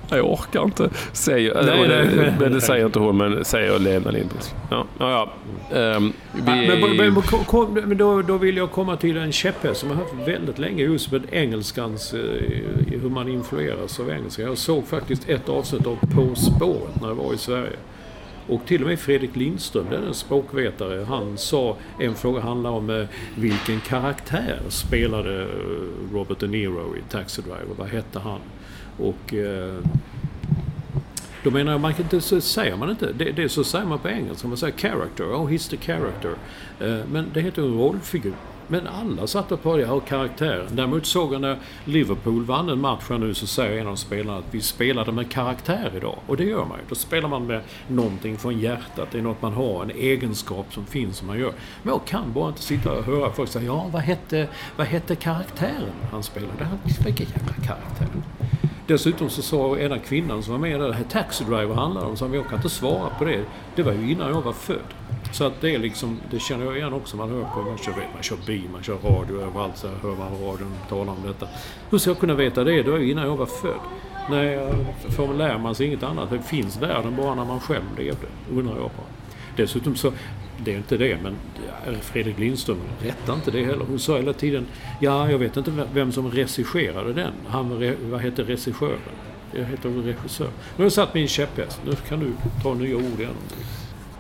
[0.10, 0.90] Jag orkar inte.
[1.14, 2.34] Säger, Nej, nej, nej.
[2.40, 4.56] men det säger inte hon, men säger Lena Lindqvist.
[4.72, 5.30] Ja, ja, ja.
[5.78, 9.90] Ehm, vi men, men, kom- men då, då vill jag komma till en käpphäst som
[9.90, 12.20] jag har haft väldigt länge just med engelskans, eh,
[13.02, 14.42] hur man influeras av engelska.
[14.42, 17.74] Jag såg faktiskt ett avsnitt av På spåret när jag var i Sverige.
[18.50, 23.06] Och till och med Fredrik Lindström, den språkvetare, han sa, en fråga handlar om eh,
[23.36, 25.48] vilken karaktär spelade eh,
[26.14, 28.40] Robert De Niro i Taxi Driver, vad hette han?
[28.98, 29.76] Och eh,
[31.44, 33.14] då menar jag, man kan inte, så säger man inte.
[33.14, 34.48] Det, det så säger man på engelska.
[34.48, 35.24] Man säger character.
[35.24, 36.32] Oh, he's the character.
[36.80, 38.34] Eh, men det heter en rollfigur.
[38.70, 40.68] Men alla satt och pratade om karaktären.
[40.72, 44.38] Däremot såg jag när Liverpool vann en match här nu så säger en av spelarna
[44.40, 46.16] att vi spelade med karaktär idag.
[46.28, 46.84] Och det gör man ju.
[46.90, 49.08] Då spelar man med någonting från hjärtat.
[49.12, 51.52] Det är något man har, en egenskap som finns som man gör.
[51.84, 55.16] Men jag kan bara inte sitta och höra folk säga ja, vad hette, vad hette
[55.16, 56.64] karaktären han spelade?
[56.64, 58.08] Han- Vilken jävla karaktär?
[58.88, 62.30] Dessutom så sa ena kvinnan som var med där, här Taxi Driver handlar om, så
[62.34, 63.44] jag kan inte svara på det.
[63.76, 64.94] Det var ju innan jag var född.
[65.32, 67.18] Så att det är liksom, det känner jag igen också.
[67.18, 70.32] Man hör på, man kör, man kör bil, man kör radio överallt så hör man
[70.32, 71.48] radion tala om detta.
[71.90, 72.84] Hur ska jag kunna veta det?
[72.84, 73.80] Det var ju innan jag var född.
[74.30, 74.74] Nej,
[75.10, 76.30] för lär man sig inget annat.
[76.30, 79.08] Det finns världen bara när man själv levde, undrar jag bara.
[79.56, 80.12] Dessutom så,
[80.64, 81.36] det är inte det, men
[82.02, 83.86] Fredrik Lindström rättar inte det heller.
[83.90, 84.66] Hon sa hela tiden,
[85.00, 87.32] ja, jag vet inte vem som regisserade den.
[87.48, 89.00] Han, vad heter regissören?
[89.52, 90.46] Jag heter regissör.
[90.46, 91.82] Nu har jag satt min käpphäst.
[91.86, 92.34] Nu kan du
[92.64, 93.34] ta nya ord igen.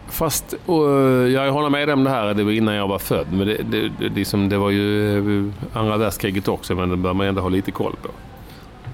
[0.10, 0.90] Fast och,
[1.30, 3.28] jag håller med om det här, det var innan jag var född.
[3.32, 7.14] Men det, det, det, liksom, det var ju eh, andra världskriget också, men det bör
[7.14, 8.10] man ändå ha lite koll på.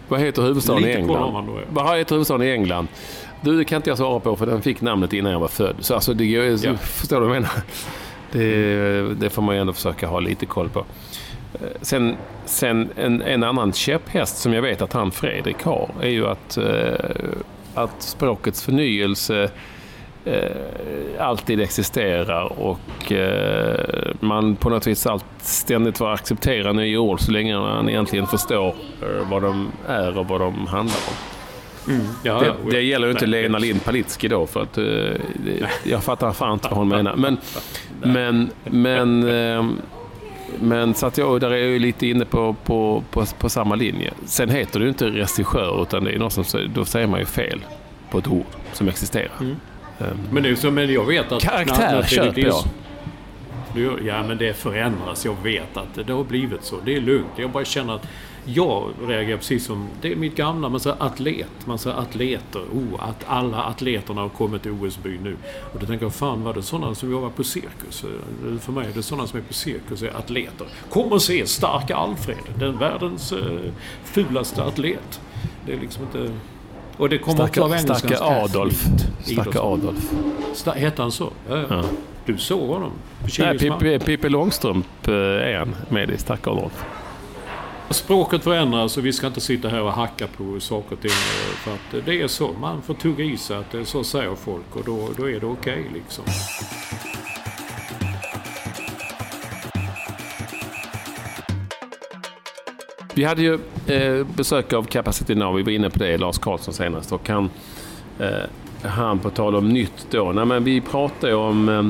[0.08, 1.48] Vad heter huvudstaden lite i England?
[1.48, 1.62] Då, ja.
[1.70, 2.88] Vad heter huvudstaden i England?
[3.44, 5.76] Du, det kan inte jag svara på för den fick namnet innan jag var född.
[5.80, 6.78] Så alltså, det, ja.
[6.78, 7.64] Förstår du vad jag menar?
[8.32, 10.80] Det, det får man ju ändå försöka ha lite koll på.
[11.54, 12.16] Eh, sen,
[12.46, 16.58] sen en, en, annan käpphäst som jag vet att han Fredrik har är ju att,
[16.58, 17.10] eh,
[17.74, 19.50] att språkets förnyelse
[20.26, 20.52] eh,
[21.20, 23.12] alltid existerar och
[24.20, 28.76] man på något vis allt, ständigt får acceptera nya ord så länge man egentligen förstår
[29.30, 31.43] vad de är och vad de handlar om.
[31.88, 32.02] Mm.
[32.24, 34.86] Ja, det, det gäller ju inte Lena Lind Palitski då för att eh,
[35.84, 37.16] jag fattar fan inte vad hon menar.
[37.16, 37.38] Men,
[38.02, 39.82] men, men, ehm,
[40.60, 44.14] men så att jag där är jag lite inne på, på, på, på, samma linje.
[44.26, 47.26] Sen heter det ju inte regissör utan det är något som, då säger man ju
[47.26, 47.60] fel
[48.12, 49.32] på ett ord som existerar.
[49.40, 49.56] Mm.
[50.00, 51.44] Um, men, nu, så, men jag vet att...
[51.44, 52.64] Karaktär köper jag.
[54.06, 55.26] Ja, men det förändras.
[55.26, 56.76] Jag vet att det har blivit så.
[56.86, 57.32] Det är lugnt.
[57.36, 58.08] Jag bara känner att
[58.46, 62.60] jag reagerar precis som, det är mitt gamla, man säger atlet, man säger atleter.
[62.60, 65.36] Oh, att alla atleterna har kommit till OS-byn nu.
[65.74, 68.06] Och då tänker jag, fan var det sådana som jobbar på cirkus?
[68.62, 70.68] För mig är det sådana som är på cirkus är atleter.
[70.90, 73.60] Kom och se Starka Alfred, den världens uh,
[74.04, 75.22] fulaste atlet.
[75.66, 76.34] Det är liksom inte...
[76.98, 78.86] Och det kommer Starka, också av Starka Adolf.
[79.24, 80.12] Starka Adolf.
[80.54, 81.30] Sta, hette han så?
[81.50, 81.84] Ja, ja.
[82.26, 82.92] Du såg honom?
[83.40, 86.86] Nej, Pippi Långstrump eh, är en med i Starka Adolf.
[87.90, 91.12] Språket förändras och vi ska inte sitta här och hacka på saker och ting.
[91.12, 92.54] Eh, för att det är så.
[92.62, 95.40] Man får tugga i sig att det är så säger folk och då, då är
[95.40, 96.24] det okej okay, liksom.
[103.16, 106.74] Vi hade ju eh, besök av Capacity Now, vi var inne på det, Lars Karlsson
[106.74, 107.12] senast.
[107.12, 107.50] Och han,
[108.20, 111.84] eh, han på tal om nytt då, nej, men vi pratade ju om eh,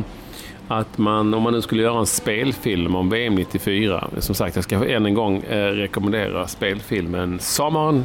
[0.80, 4.64] att man, om man nu skulle göra en spelfilm om VM 94, som sagt jag
[4.64, 8.04] ska än en gång eh, rekommendera spelfilmen Sommaren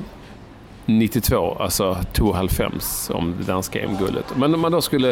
[0.86, 4.24] 92, alltså 2,5 om det danska EM-guldet.
[4.36, 5.08] Men om man då skulle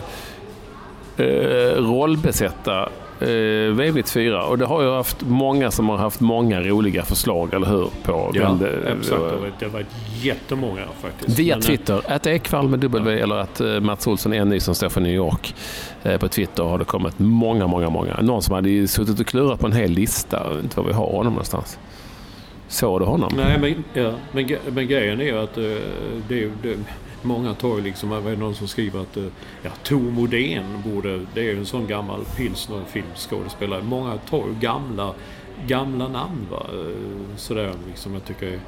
[1.16, 2.88] eh, rollbesätta
[3.20, 7.54] eh, VM 94 och det har ju haft många som har haft många roliga förslag,
[7.54, 7.90] eller hur?
[8.02, 9.22] På ja, det, exakt.
[9.58, 9.86] Det har varit
[10.22, 11.38] jättemånga faktiskt.
[11.38, 13.22] Via Men, eh, Twitter, att Ekvall med W ja.
[13.22, 15.54] eller att eh, Mats Olsson ny som står för New York.
[16.02, 18.20] Eh, på Twitter har det kommit många, många, många.
[18.20, 21.32] Någon som hade suttit och klurat på en hel lista, inte var vi har honom
[21.32, 21.78] någonstans.
[22.68, 23.32] Såg du honom?
[23.36, 25.80] Nej, men, ja, men, men grejen är att det,
[26.62, 26.76] det
[27.26, 29.16] Många tar ju liksom, det är någon som skriver att
[29.62, 33.82] ja, Tor Modén borde, det är ju en sån gammal pilsner filmskådespelare.
[33.82, 35.14] Många tar ju gamla,
[35.66, 36.66] gamla namn va.
[37.36, 38.60] Sådär liksom, jag tycker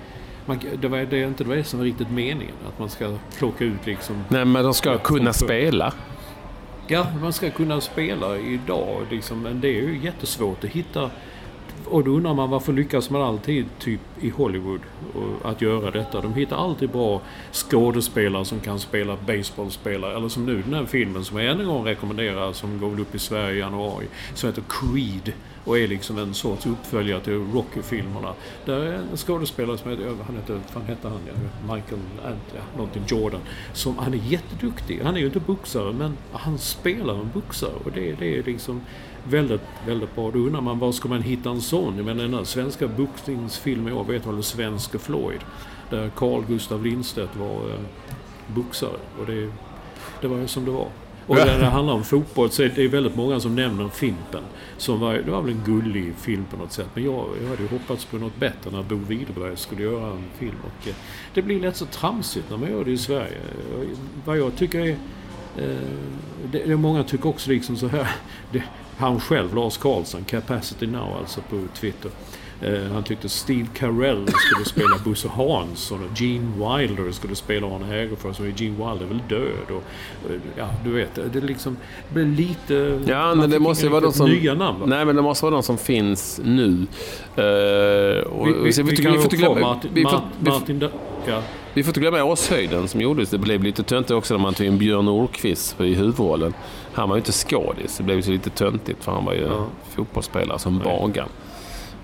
[0.46, 2.54] man, det, var, det är inte det som är riktigt meningen.
[2.68, 4.24] Att man ska plocka ut liksom...
[4.28, 5.92] Nej, men de ska kunna spela.
[6.86, 11.11] Ja, man ska kunna spela idag liksom, men det är ju jättesvårt att hitta
[11.91, 14.80] och då undrar man varför lyckas man alltid typ i Hollywood
[15.43, 16.20] att göra detta?
[16.20, 17.20] De hittar alltid bra
[17.53, 20.16] skådespelare som kan spela baseballspelare.
[20.16, 23.14] Eller som nu den här filmen som jag än en gång rekommenderar som går upp
[23.14, 24.07] i Sverige i januari.
[24.34, 25.32] Som heter Creed
[25.64, 28.34] och är liksom en sorts uppföljare till Rocky-filmerna.
[28.64, 31.20] Där är en skådespelare som heter, han heter, vad heter han?
[31.76, 33.41] Michael, ja, någonting Jordan.
[33.72, 35.01] Som, han är jätteduktig.
[35.05, 38.80] Han är ju inte boxare men han spelar en boxare och det, det är liksom
[39.31, 40.31] väldigt, väldigt bra.
[40.31, 41.97] Då undrar man var ska man hitta en sån?
[41.97, 45.41] Jag menar den här svenska boxningsfilmen jag vet väl Svenske Floyd.
[45.91, 47.81] Där Carl Gustav Lindstedt var eh,
[48.47, 48.99] boxare.
[49.20, 49.51] Och det,
[50.20, 50.89] det var ju som det var.
[51.29, 54.43] Och när det handlar om fotboll så är det väldigt många som nämner Fimpen.
[54.76, 56.87] Som var, det var väl en gullig film på något sätt.
[56.95, 60.24] Men jag, jag hade ju hoppats på något bättre när Bo Widerberg skulle göra en
[60.39, 60.57] film.
[60.62, 60.95] Och, eh,
[61.35, 63.39] det blir lätt så tramsigt när man gör det i Sverige.
[64.24, 64.97] Vad jag tycker är...
[65.57, 65.76] Eh,
[66.53, 68.09] det, det, många tycker också liksom så här.
[68.53, 68.62] Det,
[68.99, 72.11] han själv, Lars Karlsson, Capacity Now alltså på Twitter.
[72.61, 77.86] Eh, han tyckte Steve Carell skulle spela Bosse Hansson och Gene Wilder skulle spela Arne
[77.86, 78.40] Hägerfors.
[78.40, 79.66] Och Gene Wilder är väl död.
[79.68, 81.76] Och, eh, ja, du vet, det liksom
[82.12, 83.01] blir lite...
[83.07, 84.30] Ja, men det måste vara de som...
[84.30, 84.86] Nya namn, va?
[84.86, 86.64] Nej, men det måste vara de som finns nu.
[86.64, 86.84] Uh,
[87.36, 89.61] vi, vi, vi, vi, kan ju glömma...
[89.61, 90.88] Martin, vi, får, Martin,
[91.26, 91.42] ja.
[91.74, 93.30] vi får inte glömma Åshöjden som gjordes.
[93.30, 96.55] Det blev lite töntigt också när man tog in Björn Nordqvist i huvudrollen.
[97.01, 97.96] Han var ju inte skådis.
[97.96, 99.66] Det blev ju lite töntigt för han var ju ja.
[99.90, 101.28] fotbollsspelare som Bagan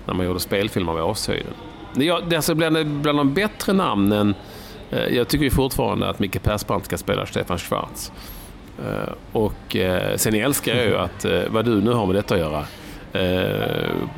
[0.05, 1.53] när man gjorde spelfilmer med Åshöjden.
[1.93, 4.35] Det, alltså bland, bland de bättre namnen,
[4.91, 8.11] eh, jag tycker ju fortfarande att Micke Persbrandt ska spela Stefan Schwarz.
[8.79, 12.39] Eh, och eh, sen älskar jag ju att, vad du nu har med detta att
[12.39, 12.65] göra,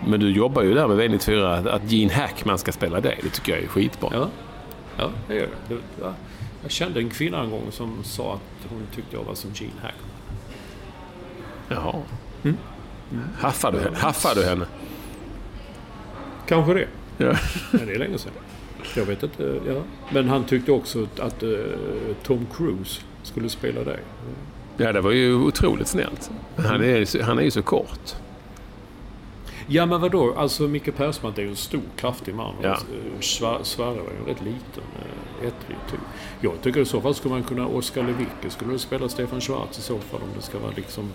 [0.07, 3.19] men du jobbar ju där med V94, att, att Gene Hackman ska spela dig.
[3.23, 4.09] Det tycker jag är skitbra.
[4.13, 4.27] Ja,
[4.97, 5.75] ja det gör det.
[5.75, 6.13] det ja.
[6.61, 9.81] Jag kände en kvinna en gång som sa att hon tyckte jag var som Gene
[9.81, 10.16] Hackman.
[11.69, 11.95] Jaha.
[12.43, 12.57] Mm.
[13.39, 14.65] Haffar, du, haffar du henne?
[16.47, 16.87] Kanske det.
[17.17, 17.33] Ja.
[17.71, 18.31] Men det är länge sedan.
[18.95, 19.59] Jag vet inte.
[19.67, 19.81] Ja.
[20.13, 21.57] Men han tyckte också att, uh,
[22.23, 23.99] Tom Cruise skulle spela dig.
[24.77, 26.31] Ja, det var ju otroligt snällt.
[26.55, 28.15] Han är, han är ju så kort.
[29.67, 30.33] Ja, men vadå?
[30.37, 32.53] Alltså Micke Persbrandt är ju en stor, kraftig man.
[32.63, 32.77] Ja.
[33.17, 34.83] Och Svar- Sverre var ju rätt liten.
[35.41, 35.99] eh, Ettrig typ.
[36.41, 37.67] Jag tycker i så fall skulle man kunna...
[37.67, 41.09] Oskar Lewicki skulle du spela Stefan Schwarz i så fall om det ska vara liksom...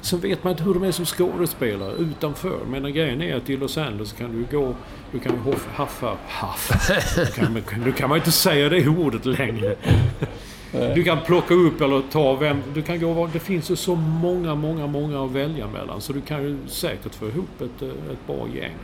[0.00, 2.58] Så vet man inte hur de är som skådespelare utanför.
[2.70, 4.74] Men grejen är att i Los Angeles kan du gå...
[5.12, 6.16] Du kan ju haffa...
[6.28, 6.90] Haff.
[7.54, 9.76] Nu kan, kan man inte säga det ordet längre.
[10.94, 12.62] Du kan plocka upp eller ta vem...
[12.74, 16.00] Du kan gå Det finns ju så många, många, många att välja mellan.
[16.00, 18.74] Så du kan ju säkert få ihop ett, eh, ett bra gäng.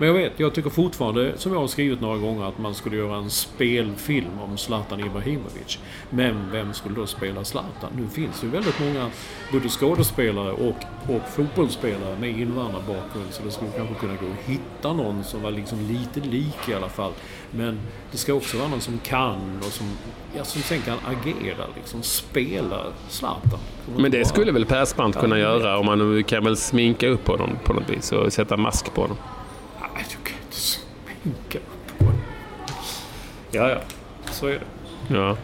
[0.00, 2.96] Men jag vet, jag tycker fortfarande, som jag har skrivit några gånger, att man skulle
[2.96, 5.78] göra en spelfilm om Zlatan Ibrahimovic.
[6.10, 7.90] Men vem skulle då spela Zlatan?
[7.96, 9.10] Nu finns det ju väldigt många,
[9.52, 10.76] både skådespelare och,
[11.08, 13.26] och fotbollsspelare med invandrarbakgrund.
[13.30, 16.74] Så det skulle kanske kunna gå att hitta någon som var liksom lite lik i
[16.74, 17.12] alla fall.
[17.50, 17.78] Men
[18.12, 19.86] det ska också vara någon som kan och som,
[20.36, 23.60] ja, som sen kan agera, liksom spela Zlatan.
[23.96, 27.72] Men det skulle väl Persbrandt kunna göra om man kan väl sminka upp honom på
[27.72, 29.16] något vis och sätta mask på honom.
[30.00, 30.56] Nej, du kan inte
[31.22, 32.04] sminka upp på.
[33.50, 33.76] Ja, ja.
[34.30, 35.14] Så är det.
[35.14, 35.36] Ja.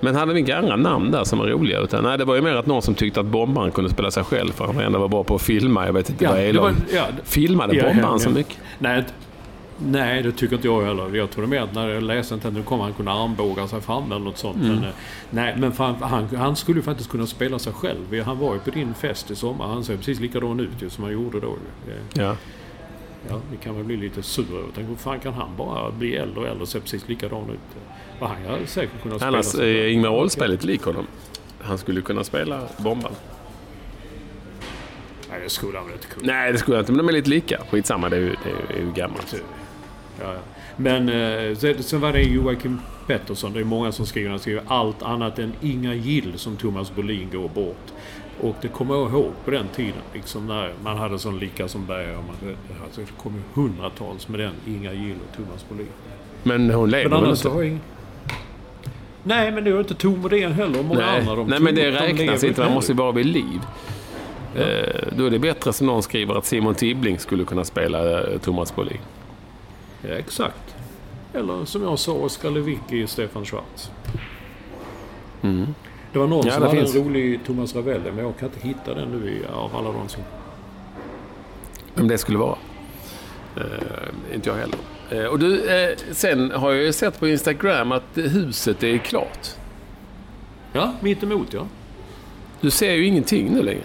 [0.00, 1.80] Men hade vi inga andra namn där som var roliga?
[1.80, 4.24] Utan, nej, det var ju mer att någon som tyckte att bombaren kunde spela sig
[4.24, 5.86] själv för han ändå var bra på att filma.
[5.86, 6.62] Jag vet inte Ja, vad Elon...
[6.64, 8.56] var- ja, Filmade Ja, bombaren ja, så mycket?
[8.78, 9.04] Nej,
[9.78, 11.16] nej, det tycker inte jag heller.
[11.16, 14.12] Jag trodde mer att när jag läste inte nu kommer han kunna armbåga sig fram
[14.12, 14.56] eller något sånt.
[14.56, 14.74] Mm.
[14.74, 14.90] Men, eh,
[15.30, 18.22] nej, men fan, han, han skulle ju faktiskt kunna spela sig själv.
[18.24, 19.66] Han var ju på din fest i sommar.
[19.66, 21.54] Han ser precis likadan ut ju, som han gjorde då.
[22.12, 22.36] Ja.
[23.28, 24.60] Ja, vi kan väl bli lite sura.
[24.64, 27.50] Jag tänker, hur fan kan han bara bli äldre och äldre och se precis likadan
[27.50, 27.82] ut?
[28.20, 29.88] Och han hade säkert kunnat spela Annars är själv.
[29.88, 31.06] Ingmar Oldsberg lite lik honom.
[31.60, 33.16] Han skulle kunna spela bombaren.
[35.30, 36.32] Nej, det skulle han väl inte kunna.
[36.32, 37.60] Nej, det skulle jag inte, men de är lite lika.
[37.70, 38.34] Skitsamma, det är ju,
[38.68, 39.34] det är ju gammalt.
[40.20, 40.34] Ja, ja.
[40.76, 43.52] Men eh, sen var det Joakim Pettersson.
[43.52, 47.30] Det är många som skriver, han skriver allt annat än Inga Gill som Thomas Bolin
[47.32, 47.92] går bort.
[48.40, 50.02] Och det kommer jag ihåg på den tiden.
[50.14, 52.06] Liksom när man hade sån lika som Berg.
[52.06, 55.86] Man, alltså, det kom ju hundratals med den Inga Gill och Thomas Bolin.
[56.42, 57.48] Men hon lever Men väl inte?
[57.48, 57.78] har jag.
[59.22, 60.78] Nej, men det är inte Tom Modén heller.
[60.78, 61.34] och Många Nej, andra.
[61.36, 62.60] De nej men det räknas inte.
[62.60, 63.60] Man måste ju bara vid liv.
[64.56, 68.38] Eh, då är det bättre som någon skriver att Simon Tibbling skulle kunna spela eh,
[68.38, 68.98] Thomas Brolin.
[70.02, 70.76] Ja, exakt.
[71.34, 73.90] Eller som jag sa, Oskar Lewicki och Stefan Schwarz.
[76.18, 76.46] Det var någon.
[76.46, 76.94] Ja, som hade finns.
[76.94, 80.08] en rolig Thomas Ravelli, men jag kan inte hitta den nu i, av alla de
[80.08, 80.22] som...
[81.94, 82.58] Vem det skulle vara.
[83.56, 84.78] Eh, inte jag heller.
[85.10, 89.48] Eh, och du, eh, sen har jag ju sett på Instagram att huset är klart.
[90.72, 91.66] Ja, mitt emot ja.
[92.60, 93.84] Du ser ju ingenting nu längre.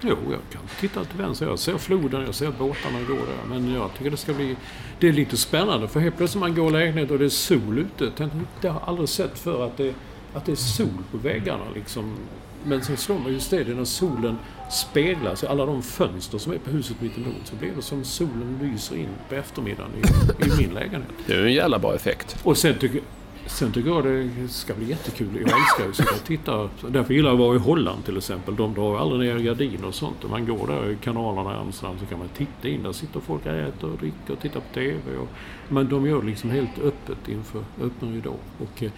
[0.00, 1.46] Jo, jag kan titta till vänster.
[1.46, 3.48] Jag ser floden, jag ser båtarna gå där.
[3.48, 4.56] Men jag tycker det ska bli...
[5.00, 7.78] Det är lite spännande för helt plötsligt man går i lägenhet och det är sol
[7.78, 8.28] ute.
[8.60, 9.94] Det har jag aldrig sett för att det,
[10.38, 12.16] att det är sol på väggarna liksom.
[12.64, 14.38] Men sen slår man just det, det är när solen
[14.70, 17.34] speglas i alla de fönster som är på huset mitt emot.
[17.44, 21.10] Så blir det som solen lyser in på eftermiddagen i, i min lägenhet.
[21.26, 22.36] Det är en jävla bra effekt.
[22.42, 23.00] Och sen tycker,
[23.46, 25.28] sen tycker jag det ska bli jättekul.
[25.32, 26.88] Jag älskar ju att sitta och titta.
[26.88, 28.56] Därför gillar jag att vara i Holland till exempel.
[28.56, 30.30] De drar aldrig ner gardiner och sånt.
[30.30, 32.82] Man går där i kanalerna i Amsterdam så kan man titta in.
[32.82, 35.16] Där sitter folk och äter och dricker och tittar på TV.
[35.20, 35.28] Och,
[35.68, 38.34] men de gör det liksom helt öppet inför öppen ridå.
[38.58, 38.90] Och eh,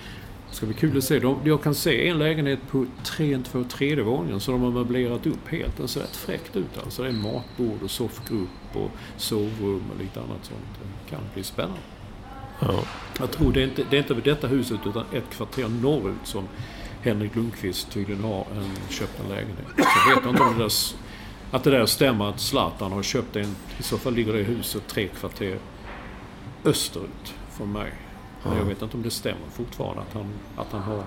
[0.50, 1.18] det ska bli kul att se.
[1.18, 5.26] De, jag kan se en lägenhet på tre, två, tredje våningen så de har möblerat
[5.26, 5.76] upp helt.
[5.76, 7.02] Den ser rätt fräckt ut alltså.
[7.02, 10.60] Det är matbord och soffgrupp och sovrum och lite annat sånt.
[10.82, 11.80] Det kan bli spännande.
[12.60, 12.84] Ja.
[13.18, 16.24] Jag tror det är inte det är inte vid detta huset utan ett kvarter norrut
[16.24, 16.48] som
[17.02, 19.66] Henrik Lundqvist tydligen har en, köpt en lägenhet.
[19.76, 20.72] Så jag vet inte om det där,
[21.50, 23.56] att det där stämmer att Zlatan har köpt en.
[23.78, 25.58] I så fall ligger det huset tre kvarter
[26.64, 27.92] österut från mig.
[28.42, 30.26] Men jag vet inte om det stämmer fortfarande att han,
[30.56, 31.02] att han har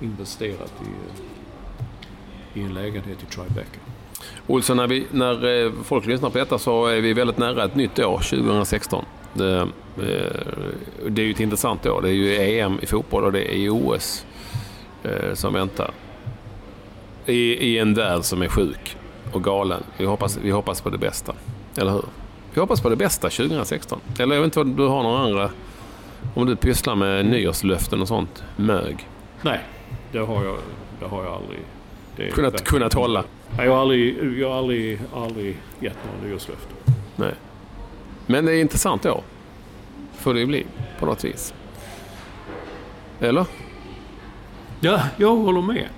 [0.00, 3.80] investerat i, i en lägenhet i Tribeca.
[4.46, 7.74] Olsson, när, vi, när eh, folk lyssnar på detta så är vi väldigt nära ett
[7.74, 9.04] nytt år, 2016.
[9.34, 9.68] Det, eh,
[11.08, 12.02] det är ju ett intressant år.
[12.02, 14.26] Det är ju EM i fotboll och det är OS
[15.02, 15.90] eh, som väntar.
[17.26, 18.96] I, I en värld som är sjuk
[19.32, 19.82] och galen.
[19.96, 21.32] Vi hoppas, vi hoppas på det bästa.
[21.76, 22.04] Eller hur?
[22.54, 24.00] Vi hoppas på det bästa 2016.
[24.18, 25.50] Eller jag vet inte vad du har några andra...
[26.34, 28.44] Om du pysslar med nyårslöften och sånt.
[28.56, 29.08] Mög.
[29.42, 29.60] Nej,
[30.12, 30.56] det har jag,
[31.00, 31.58] det har jag aldrig...
[32.16, 33.24] Det Kunnat, kunnat hålla.
[33.56, 36.76] Nej, Jag har aldrig, jag har aldrig, aldrig gett några nyårslöften.
[37.16, 37.34] Nej.
[38.26, 39.22] Men det är intressant då.
[40.18, 40.66] Får det ju bli
[40.98, 41.54] på något vis.
[43.20, 43.46] Eller?
[44.80, 45.88] Ja, jag håller med.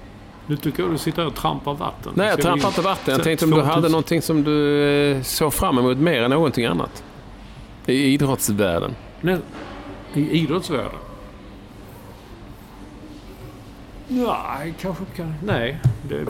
[0.47, 2.13] Nu tycker jag du sitter här och trampar vatten.
[2.17, 3.15] Nej, jag trampar inte vatten.
[3.15, 6.31] Jag tänkte om du 2000 hade någonting som du eh, såg fram emot mer än
[6.31, 7.05] någonting annat.
[7.87, 8.95] I idrottsvärlden.
[9.21, 9.39] Nej,
[10.17, 10.99] I idrottsvärlden?
[14.09, 15.35] Nej, kanske kan...
[15.45, 16.27] Nej, det är,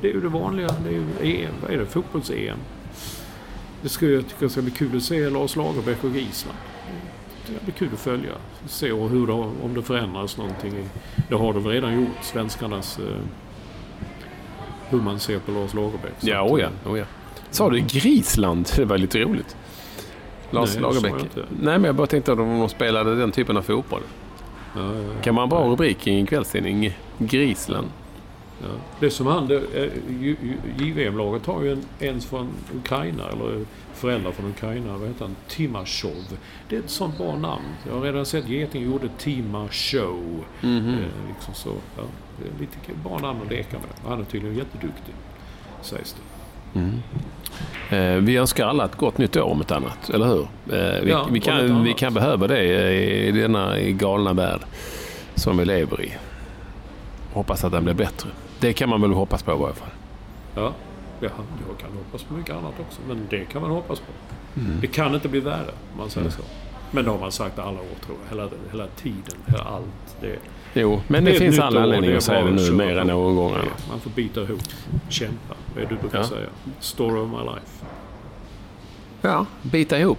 [0.00, 0.68] det är ju det vanliga.
[0.84, 1.54] Det är ju EM.
[1.62, 1.86] Vad är det?
[1.86, 2.58] Fotbolls-EM.
[3.82, 6.58] Det ska jag tycka ska bli kul att se Lars Lagerbäck och Island.
[7.46, 8.32] Det blir kul att följa.
[8.66, 10.88] Se hur det, om det förändras någonting.
[11.28, 12.22] Det har det väl redan gjort.
[12.22, 12.98] Svenskarnas...
[12.98, 13.04] Eh,
[14.88, 16.12] hur man ser på Lars Lagerbäck.
[16.18, 17.04] Så Ja, oh ja, oh ja.
[17.50, 18.70] Sa du Grisland?
[18.76, 19.56] Det var lite roligt.
[20.50, 21.14] Lars Nej, Lagerbäck.
[21.36, 24.02] Nej, men jag bara tänkte om de spelade den typen av fotboll.
[24.76, 25.22] Ja, ja, ja.
[25.22, 26.96] Kan man bra rubrik i en kvällstidning?
[27.18, 27.86] Grisland.
[28.62, 28.68] Ja.
[29.00, 29.48] Det som
[30.20, 30.36] Ju-
[30.78, 33.64] JVM-laget har ju en, en från Ukraina, eller
[33.94, 35.36] föräldrar från Ukraina, vad heter han?
[35.48, 36.38] Timashov.
[36.68, 37.64] Det är ett sånt bra namn.
[37.86, 40.44] Jag har redan sett Geting gjorde Timashow.
[40.60, 40.88] Mhm.
[40.88, 41.70] Eh, liksom så.
[41.96, 42.02] Ja,
[42.38, 44.10] det är lite bra namn att leka med.
[44.10, 45.14] Han är tydligen jätteduktig,
[45.82, 46.16] sägs
[46.72, 46.80] det.
[46.80, 46.86] Eh,
[48.20, 50.42] vi önskar alla ett gott nytt år om ett annat, eller hur?
[50.42, 52.64] Eh, vi, Ja, vi, kan, vi kan behöva det
[53.28, 54.60] i denna galna värld
[55.34, 56.12] som vi lever i.
[57.32, 58.28] Hoppas att den blir bättre.
[58.60, 59.88] Det kan man väl hoppas på i varje fall.
[60.54, 60.72] Ja,
[61.20, 61.28] ja,
[61.68, 64.12] jag kan hoppas på mycket annat också, men det kan man hoppas på.
[64.60, 64.80] Mm.
[64.80, 66.42] Det kan inte bli värre, om man säger så.
[66.90, 68.36] Men det har man sagt alla år, tror jag.
[68.36, 70.16] Hela, hela tiden, hela allt.
[70.20, 70.38] Det,
[70.74, 73.36] Jo, men det, ett finns all anledning det att säga det nu mer än någon
[73.36, 73.52] gång.
[73.90, 74.62] Man får bita ihop,
[75.08, 75.54] kämpa.
[75.74, 76.24] Vad är det du brukar Ja.
[76.24, 76.46] säga?
[76.80, 77.84] Story of my life.
[79.22, 80.18] Ja, bita ihop.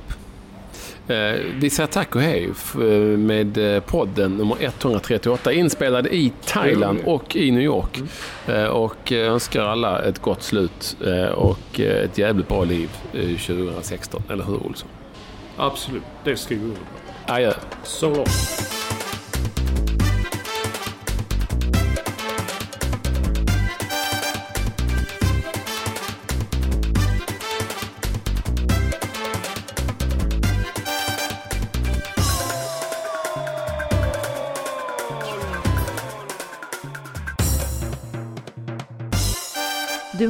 [1.08, 1.16] Eh,
[1.60, 2.80] vi säger tack och hej eh,
[3.18, 8.00] med eh, podden nummer 138 inspelad i Thailand och i New York.
[8.48, 13.22] Eh, och eh, önskar alla ett gott slut eh, och ett jävligt bra liv eh,
[13.22, 14.24] 2016.
[14.30, 14.90] Eller hur Olsson?
[15.58, 16.82] Absolut, det skriver vi under
[17.28, 17.34] på.
[17.34, 17.54] Adjö.
[17.84, 18.30] Så långt.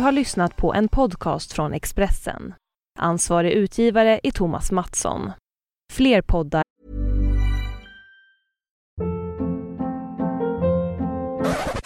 [0.05, 2.53] Har lyssnat på en podcast från Expressen.
[2.99, 5.31] Ansvarig utgivare är Thomas Mattsson.
[5.93, 6.63] Fler poddar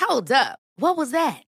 [0.09, 0.55] Hold up.
[0.82, 1.49] What was that?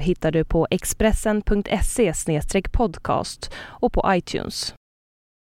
[0.00, 2.14] Hittar du på expressen.se
[2.72, 4.77] podcast och på iTunes.